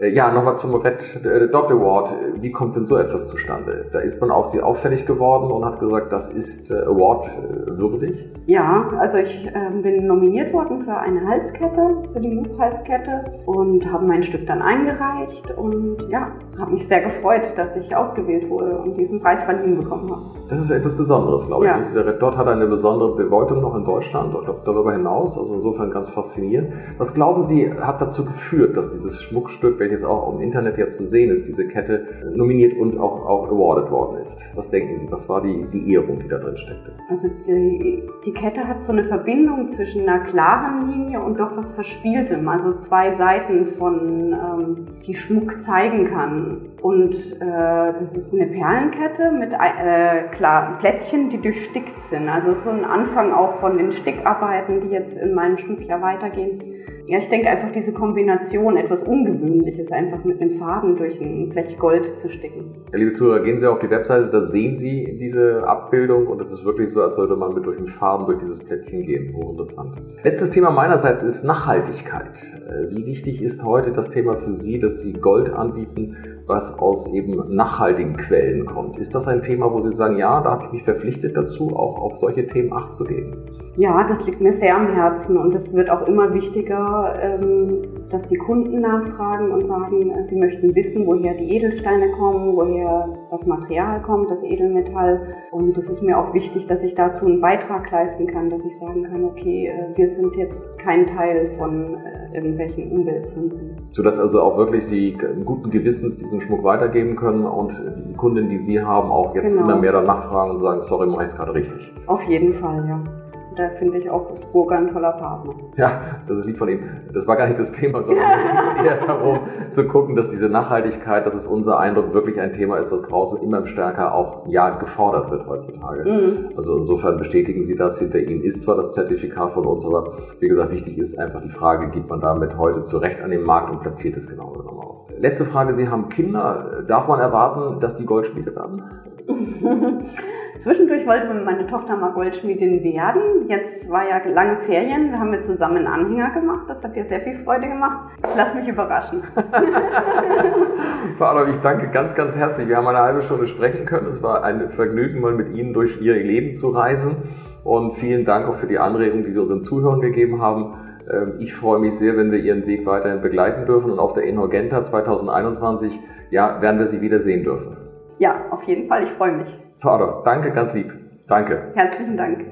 Äh, 0.00 0.08
ja, 0.10 0.32
nochmal 0.32 0.56
zum 0.56 0.74
Red 0.74 1.24
äh, 1.24 1.48
Dot 1.48 1.70
Award. 1.70 2.12
Wie 2.40 2.50
kommt 2.50 2.76
denn 2.76 2.84
so 2.84 2.96
etwas 2.96 3.28
zustande? 3.28 3.86
Da 3.92 4.00
ist 4.00 4.20
man 4.20 4.30
auf 4.30 4.46
Sie 4.46 4.60
auffällig 4.60 5.06
geworden 5.06 5.50
und 5.50 5.64
hat 5.64 5.78
gesagt, 5.78 6.12
das 6.12 6.30
ist 6.30 6.70
äh, 6.70 6.74
Award 6.74 7.30
würdig? 7.66 8.30
Ja, 8.46 8.90
also 8.98 9.18
ich 9.18 9.46
äh, 9.46 9.82
bin 9.82 10.06
nominiert 10.06 10.52
worden 10.52 10.82
für 10.82 10.96
eine 10.96 11.26
Halskette, 11.26 12.02
für 12.12 12.20
die 12.20 12.30
Loop-Halskette 12.30 13.42
und 13.46 13.90
habe 13.90 14.04
mein 14.06 14.22
Stück 14.22 14.46
dann 14.46 14.62
eingereicht 14.62 15.56
und 15.56 15.98
ja, 16.08 16.32
habe 16.58 16.72
mich 16.72 16.86
sehr 16.86 17.02
gefreut, 17.02 17.54
dass 17.56 17.76
ich 17.76 17.94
ausgewählt 17.94 18.48
wurde 18.50 18.76
und 18.76 18.96
diesen 18.96 19.20
Preis 19.20 19.44
verliehen 19.44 19.78
bekommen 19.80 20.10
habe. 20.10 20.22
Das 20.48 20.58
ist 20.60 20.70
etwas 20.70 20.96
Besonderes, 20.96 21.46
glaube 21.46 21.66
ja. 21.66 21.78
ich. 21.78 21.84
Dieser 21.84 22.06
Red 22.06 22.20
Dot 22.20 22.36
hat 22.36 22.46
eine 22.48 22.66
besondere 22.66 23.16
Bedeutung 23.16 23.60
noch 23.60 23.74
in 23.76 23.84
Deutschland 23.84 24.34
und 24.34 24.46
darüber 24.64 24.92
hinaus, 24.92 25.38
also 25.38 25.54
insofern 25.54 25.90
ganz 25.90 26.10
faszinierend. 26.10 26.72
Was 26.98 27.14
glauben 27.14 27.42
Sie, 27.42 27.72
hat 27.72 28.00
dazu 28.00 28.24
geführt, 28.24 28.76
dass 28.76 28.90
dieses 28.90 29.22
Schmuckstück, 29.22 29.80
welches 29.84 30.04
auch 30.04 30.32
im 30.32 30.40
Internet 30.40 30.78
ja 30.78 30.88
zu 30.88 31.04
sehen 31.04 31.30
ist, 31.30 31.46
diese 31.46 31.68
Kette, 31.68 32.06
nominiert 32.34 32.76
und 32.76 32.98
auch, 32.98 33.24
auch 33.26 33.48
awarded 33.48 33.90
worden 33.90 34.18
ist? 34.20 34.44
Was 34.54 34.70
denken 34.70 34.96
Sie, 34.96 35.10
was 35.10 35.28
war 35.28 35.42
die, 35.42 35.66
die 35.72 35.92
Ehrung, 35.92 36.18
die 36.18 36.28
da 36.28 36.38
drin 36.38 36.56
steckte? 36.56 36.92
Also 37.08 37.28
die, 37.46 38.02
die 38.24 38.32
Kette 38.32 38.66
hat 38.66 38.82
so 38.84 38.92
eine 38.92 39.04
Verbindung 39.04 39.68
zwischen 39.68 40.08
einer 40.08 40.24
klaren 40.24 40.90
Linie 40.90 41.20
und 41.20 41.38
doch 41.38 41.56
was 41.56 41.72
Verspieltem, 41.72 42.48
also 42.48 42.78
zwei 42.78 43.14
Seiten 43.14 43.66
von, 43.66 44.32
ähm, 44.32 44.86
die 45.06 45.14
Schmuck 45.14 45.60
zeigen 45.60 46.04
kann. 46.06 46.70
Und 46.84 47.14
äh, 47.40 47.92
das 47.94 48.14
ist 48.14 48.34
eine 48.34 48.46
Perlenkette 48.48 49.32
mit 49.32 49.54
äh, 49.54 50.28
klar, 50.30 50.76
Plättchen, 50.80 51.30
die 51.30 51.40
durchstickt 51.40 51.98
sind. 51.98 52.28
Also 52.28 52.54
so 52.56 52.68
ein 52.68 52.84
Anfang 52.84 53.32
auch 53.32 53.54
von 53.54 53.78
den 53.78 53.90
Stickarbeiten, 53.90 54.82
die 54.82 54.88
jetzt 54.88 55.16
in 55.16 55.32
meinem 55.32 55.56
Stück 55.56 55.80
ja 55.80 56.02
weitergehen. 56.02 56.62
Ja, 57.06 57.18
ich 57.18 57.28
denke 57.30 57.48
einfach 57.48 57.70
diese 57.72 57.92
Kombination, 57.92 58.76
etwas 58.76 59.02
Ungewöhnliches, 59.02 59.92
einfach 59.92 60.24
mit 60.24 60.40
einem 60.40 60.52
Faden 60.52 60.96
durch 60.96 61.20
ein 61.20 61.50
Blech 61.50 61.78
Gold 61.78 62.18
zu 62.18 62.28
sticken. 62.30 62.84
Ja, 62.92 62.98
liebe 62.98 63.12
Zuhörer, 63.12 63.40
gehen 63.40 63.58
Sie 63.58 63.66
auf 63.66 63.78
die 63.78 63.90
Webseite, 63.90 64.28
da 64.28 64.40
sehen 64.40 64.76
Sie 64.76 65.18
diese 65.18 65.66
Abbildung 65.66 66.26
und 66.26 66.40
es 66.40 66.50
ist 66.50 66.64
wirklich 66.64 66.90
so, 66.90 67.02
als 67.02 67.18
würde 67.18 67.36
man 67.36 67.52
mit 67.54 67.66
durch 67.66 67.76
den 67.76 67.88
Faden 67.88 68.26
durch 68.26 68.38
dieses 68.38 68.60
Plättchen 68.60 69.02
gehen. 69.02 69.34
Hochinteressant. 69.34 69.96
Letztes 70.22 70.50
Thema 70.50 70.70
meinerseits 70.70 71.22
ist 71.22 71.44
Nachhaltigkeit. 71.44 72.42
Äh, 72.66 72.90
wie 72.90 73.04
wichtig 73.04 73.42
ist 73.42 73.64
heute 73.64 73.92
das 73.92 74.08
Thema 74.08 74.36
für 74.36 74.52
Sie, 74.52 74.78
dass 74.78 75.02
Sie 75.02 75.12
Gold 75.14 75.50
anbieten, 75.50 76.16
was 76.46 76.78
aus 76.78 77.12
eben 77.12 77.54
nachhaltigen 77.54 78.16
Quellen 78.16 78.66
kommt? 78.66 78.98
Ist 78.98 79.14
das 79.14 79.28
ein 79.28 79.42
Thema, 79.42 79.72
wo 79.72 79.80
Sie 79.80 79.92
sagen, 79.92 80.18
ja, 80.18 80.40
da 80.42 80.50
habe 80.50 80.64
ich 80.66 80.72
mich 80.72 80.82
verpflichtet 80.84 81.36
dazu, 81.36 81.74
auch 81.74 81.98
auf 81.98 82.18
solche 82.18 82.46
Themen 82.46 82.72
Acht 82.72 82.94
zu 82.94 83.04
geben? 83.04 83.44
Ja, 83.76 84.04
das 84.04 84.26
liegt 84.26 84.40
mir 84.40 84.52
sehr 84.52 84.76
am 84.76 84.88
Herzen 84.88 85.36
und 85.36 85.54
es 85.54 85.74
wird 85.74 85.90
auch 85.90 86.06
immer 86.06 86.34
wichtiger, 86.34 87.14
ähm, 87.20 87.82
dass 88.10 88.28
die 88.28 88.36
Kunden 88.36 88.80
nachfragen 88.80 89.50
und 89.50 89.66
sagen, 89.66 90.10
äh, 90.10 90.24
sie 90.24 90.36
möchten 90.36 90.74
wissen, 90.74 91.06
woher 91.06 91.34
die 91.34 91.56
Edelsteine 91.56 92.10
kommen, 92.12 92.56
woher 92.56 93.08
das 93.30 93.46
Material 93.46 94.02
kommt, 94.02 94.30
das 94.30 94.42
Edelmetall. 94.42 95.34
Und 95.50 95.76
es 95.78 95.90
ist 95.90 96.02
mir 96.02 96.18
auch 96.18 96.34
wichtig, 96.34 96.66
dass 96.66 96.82
ich 96.82 96.94
dazu 96.94 97.26
einen 97.26 97.40
Beitrag 97.40 97.90
leisten 97.90 98.26
kann, 98.26 98.50
dass 98.50 98.64
ich 98.64 98.78
sagen 98.78 99.04
kann, 99.04 99.24
okay, 99.24 99.68
äh, 99.68 99.96
wir 99.96 100.06
sind 100.08 100.36
jetzt 100.36 100.78
kein 100.78 101.06
Teil 101.06 101.50
von 101.58 101.96
äh, 101.96 102.36
irgendwelchen 102.36 102.90
Umweltsünden. 102.90 103.76
Sodass 103.92 104.18
also 104.18 104.42
auch 104.42 104.56
wirklich 104.58 104.84
Sie 104.84 105.16
guten 105.44 105.70
Gewissens 105.70 106.18
diesen 106.18 106.40
Schmuck 106.40 106.64
weitergeben 106.64 107.16
können 107.16 107.44
und 107.44 107.80
die 108.08 108.14
Kunden, 108.14 108.48
die 108.48 108.58
Sie 108.58 108.80
haben, 108.80 109.10
auch 109.10 109.34
jetzt 109.34 109.52
genau. 109.52 109.64
immer 109.64 109.76
mehr 109.76 109.92
danach 109.92 110.28
fragen 110.28 110.52
und 110.52 110.58
sagen, 110.58 110.82
sorry, 110.82 111.06
mache 111.06 111.24
ich 111.24 111.30
es 111.30 111.36
gerade 111.36 111.54
richtig. 111.54 111.92
Auf 112.06 112.22
jeden 112.24 112.52
Fall, 112.52 112.84
ja 112.88 113.23
da 113.56 113.70
finde 113.70 113.98
ich 113.98 114.10
auch 114.10 114.32
ist 114.32 114.52
Burger 114.52 114.76
ein 114.76 114.92
toller 114.92 115.12
Partner. 115.12 115.54
Ja, 115.76 116.00
das 116.26 116.38
ist 116.38 116.46
lieb 116.46 116.58
von 116.58 116.68
Ihnen. 116.68 117.08
Das 117.12 117.26
war 117.26 117.36
gar 117.36 117.46
nicht 117.46 117.58
das 117.58 117.72
Thema, 117.72 118.02
sondern 118.02 118.24
es 118.60 118.74
geht 118.74 118.84
eher 118.84 118.96
darum 118.96 119.40
zu 119.68 119.86
gucken, 119.88 120.16
dass 120.16 120.30
diese 120.30 120.48
Nachhaltigkeit, 120.48 121.26
dass 121.26 121.34
es 121.34 121.46
unser 121.46 121.78
Eindruck 121.78 122.12
wirklich 122.12 122.40
ein 122.40 122.52
Thema 122.52 122.78
ist, 122.78 122.92
was 122.92 123.02
draußen 123.02 123.42
immer 123.42 123.64
stärker 123.66 124.14
auch 124.14 124.46
ja 124.48 124.70
gefordert 124.70 125.30
wird 125.30 125.46
heutzutage. 125.46 126.04
Mhm. 126.04 126.50
Also 126.56 126.76
insofern 126.76 127.16
bestätigen 127.18 127.64
Sie 127.64 127.76
das. 127.76 127.98
Hinter 127.98 128.18
Ihnen 128.18 128.42
ist 128.42 128.62
zwar 128.62 128.76
das 128.76 128.94
Zertifikat 128.94 129.52
von 129.52 129.66
uns, 129.66 129.84
aber 129.84 130.12
wie 130.40 130.48
gesagt, 130.48 130.70
wichtig 130.70 130.98
ist 130.98 131.18
einfach 131.18 131.40
die 131.40 131.48
Frage, 131.48 131.90
gibt 131.90 132.08
man 132.08 132.20
damit 132.20 132.58
heute 132.58 132.80
zurecht 132.80 133.20
an 133.20 133.30
den 133.30 133.42
Markt 133.42 133.70
und 133.70 133.80
platziert 133.80 134.16
es 134.16 134.28
genau 134.28 134.50
genommen 134.50 134.80
auch. 134.80 135.08
Letzte 135.18 135.44
Frage, 135.44 135.74
Sie 135.74 135.88
haben 135.88 136.08
Kinder. 136.08 136.84
Darf 136.86 137.08
man 137.08 137.20
erwarten, 137.20 137.80
dass 137.80 137.96
die 137.96 138.04
Goldschmiede 138.04 138.54
werden? 138.54 138.82
Zwischendurch 140.58 141.06
wollte 141.06 141.32
meine 141.34 141.66
Tochter 141.66 141.96
mal 141.96 142.12
Goldschmiedin 142.12 142.84
werden. 142.84 143.48
Jetzt 143.48 143.88
war 143.90 144.08
ja 144.08 144.20
lange 144.28 144.58
Ferien. 144.64 145.10
Wir 145.10 145.18
haben 145.18 145.32
jetzt 145.32 145.46
zusammen 145.46 145.86
Anhänger 145.86 146.30
gemacht. 146.30 146.66
Das 146.68 146.82
hat 146.82 146.94
dir 146.94 147.04
sehr 147.06 147.20
viel 147.20 147.38
Freude 147.38 147.68
gemacht. 147.68 148.10
Lass 148.36 148.54
mich 148.54 148.68
überraschen. 148.68 149.22
Frau 151.18 151.24
Adolf, 151.24 151.48
ich 151.50 151.56
danke 151.58 151.88
ganz, 151.88 152.14
ganz 152.14 152.36
herzlich. 152.36 152.68
Wir 152.68 152.76
haben 152.76 152.86
eine 152.86 152.98
halbe 152.98 153.22
Stunde 153.22 153.46
sprechen 153.46 153.86
können. 153.86 154.06
Es 154.08 154.22
war 154.22 154.44
ein 154.44 154.70
Vergnügen, 154.70 155.20
mal 155.20 155.34
mit 155.34 155.54
Ihnen 155.56 155.72
durch 155.72 156.00
Ihr 156.00 156.14
Leben 156.14 156.52
zu 156.52 156.68
reisen. 156.70 157.16
Und 157.64 157.92
vielen 157.92 158.24
Dank 158.24 158.46
auch 158.46 158.56
für 158.56 158.66
die 158.66 158.78
Anregung, 158.78 159.24
die 159.24 159.32
Sie 159.32 159.40
unseren 159.40 159.62
Zuhörern 159.62 160.00
gegeben 160.00 160.42
haben. 160.42 160.74
Ähm, 161.10 161.34
ich 161.38 161.54
freue 161.54 161.80
mich 161.80 161.94
sehr, 161.94 162.16
wenn 162.16 162.30
wir 162.30 162.38
Ihren 162.38 162.66
Weg 162.66 162.84
weiterhin 162.86 163.22
begleiten 163.22 163.66
dürfen. 163.66 163.90
Und 163.90 163.98
auf 163.98 164.12
der 164.12 164.24
Inhorgenta 164.24 164.82
2021 164.82 165.98
ja, 166.30 166.60
werden 166.60 166.78
wir 166.78 166.86
Sie 166.86 167.00
wieder 167.00 167.20
sehen 167.20 167.42
dürfen. 167.42 167.83
Ja, 168.18 168.46
auf 168.50 168.62
jeden 168.64 168.88
Fall. 168.88 169.04
Ich 169.04 169.10
freue 169.10 169.32
mich. 169.32 169.48
Vater, 169.78 170.22
danke, 170.24 170.50
ganz 170.50 170.72
lieb. 170.74 170.92
Danke. 171.26 171.72
Herzlichen 171.74 172.16
Dank. 172.16 172.44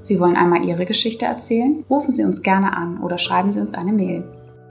Sie 0.00 0.20
wollen 0.20 0.36
einmal 0.36 0.64
Ihre 0.64 0.84
Geschichte 0.84 1.24
erzählen? 1.24 1.82
Rufen 1.88 2.10
Sie 2.10 2.24
uns 2.24 2.42
gerne 2.42 2.76
an 2.76 3.00
oder 3.02 3.18
schreiben 3.18 3.52
Sie 3.52 3.60
uns 3.60 3.74
eine 3.74 3.92
Mail. 3.92 4.24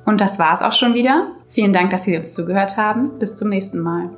Und 0.06 0.22
das 0.22 0.38
war's 0.38 0.62
auch 0.62 0.74
schon 0.74 0.94
wieder. 0.94 1.32
Vielen 1.50 1.74
Dank, 1.74 1.92
dass 1.92 2.04
Sie 2.04 2.16
uns 2.16 2.34
zugehört 2.34 2.78
haben. 2.78 3.18
Bis 3.20 3.38
zum 3.38 3.50
nächsten 3.50 3.80
Mal. 3.80 4.10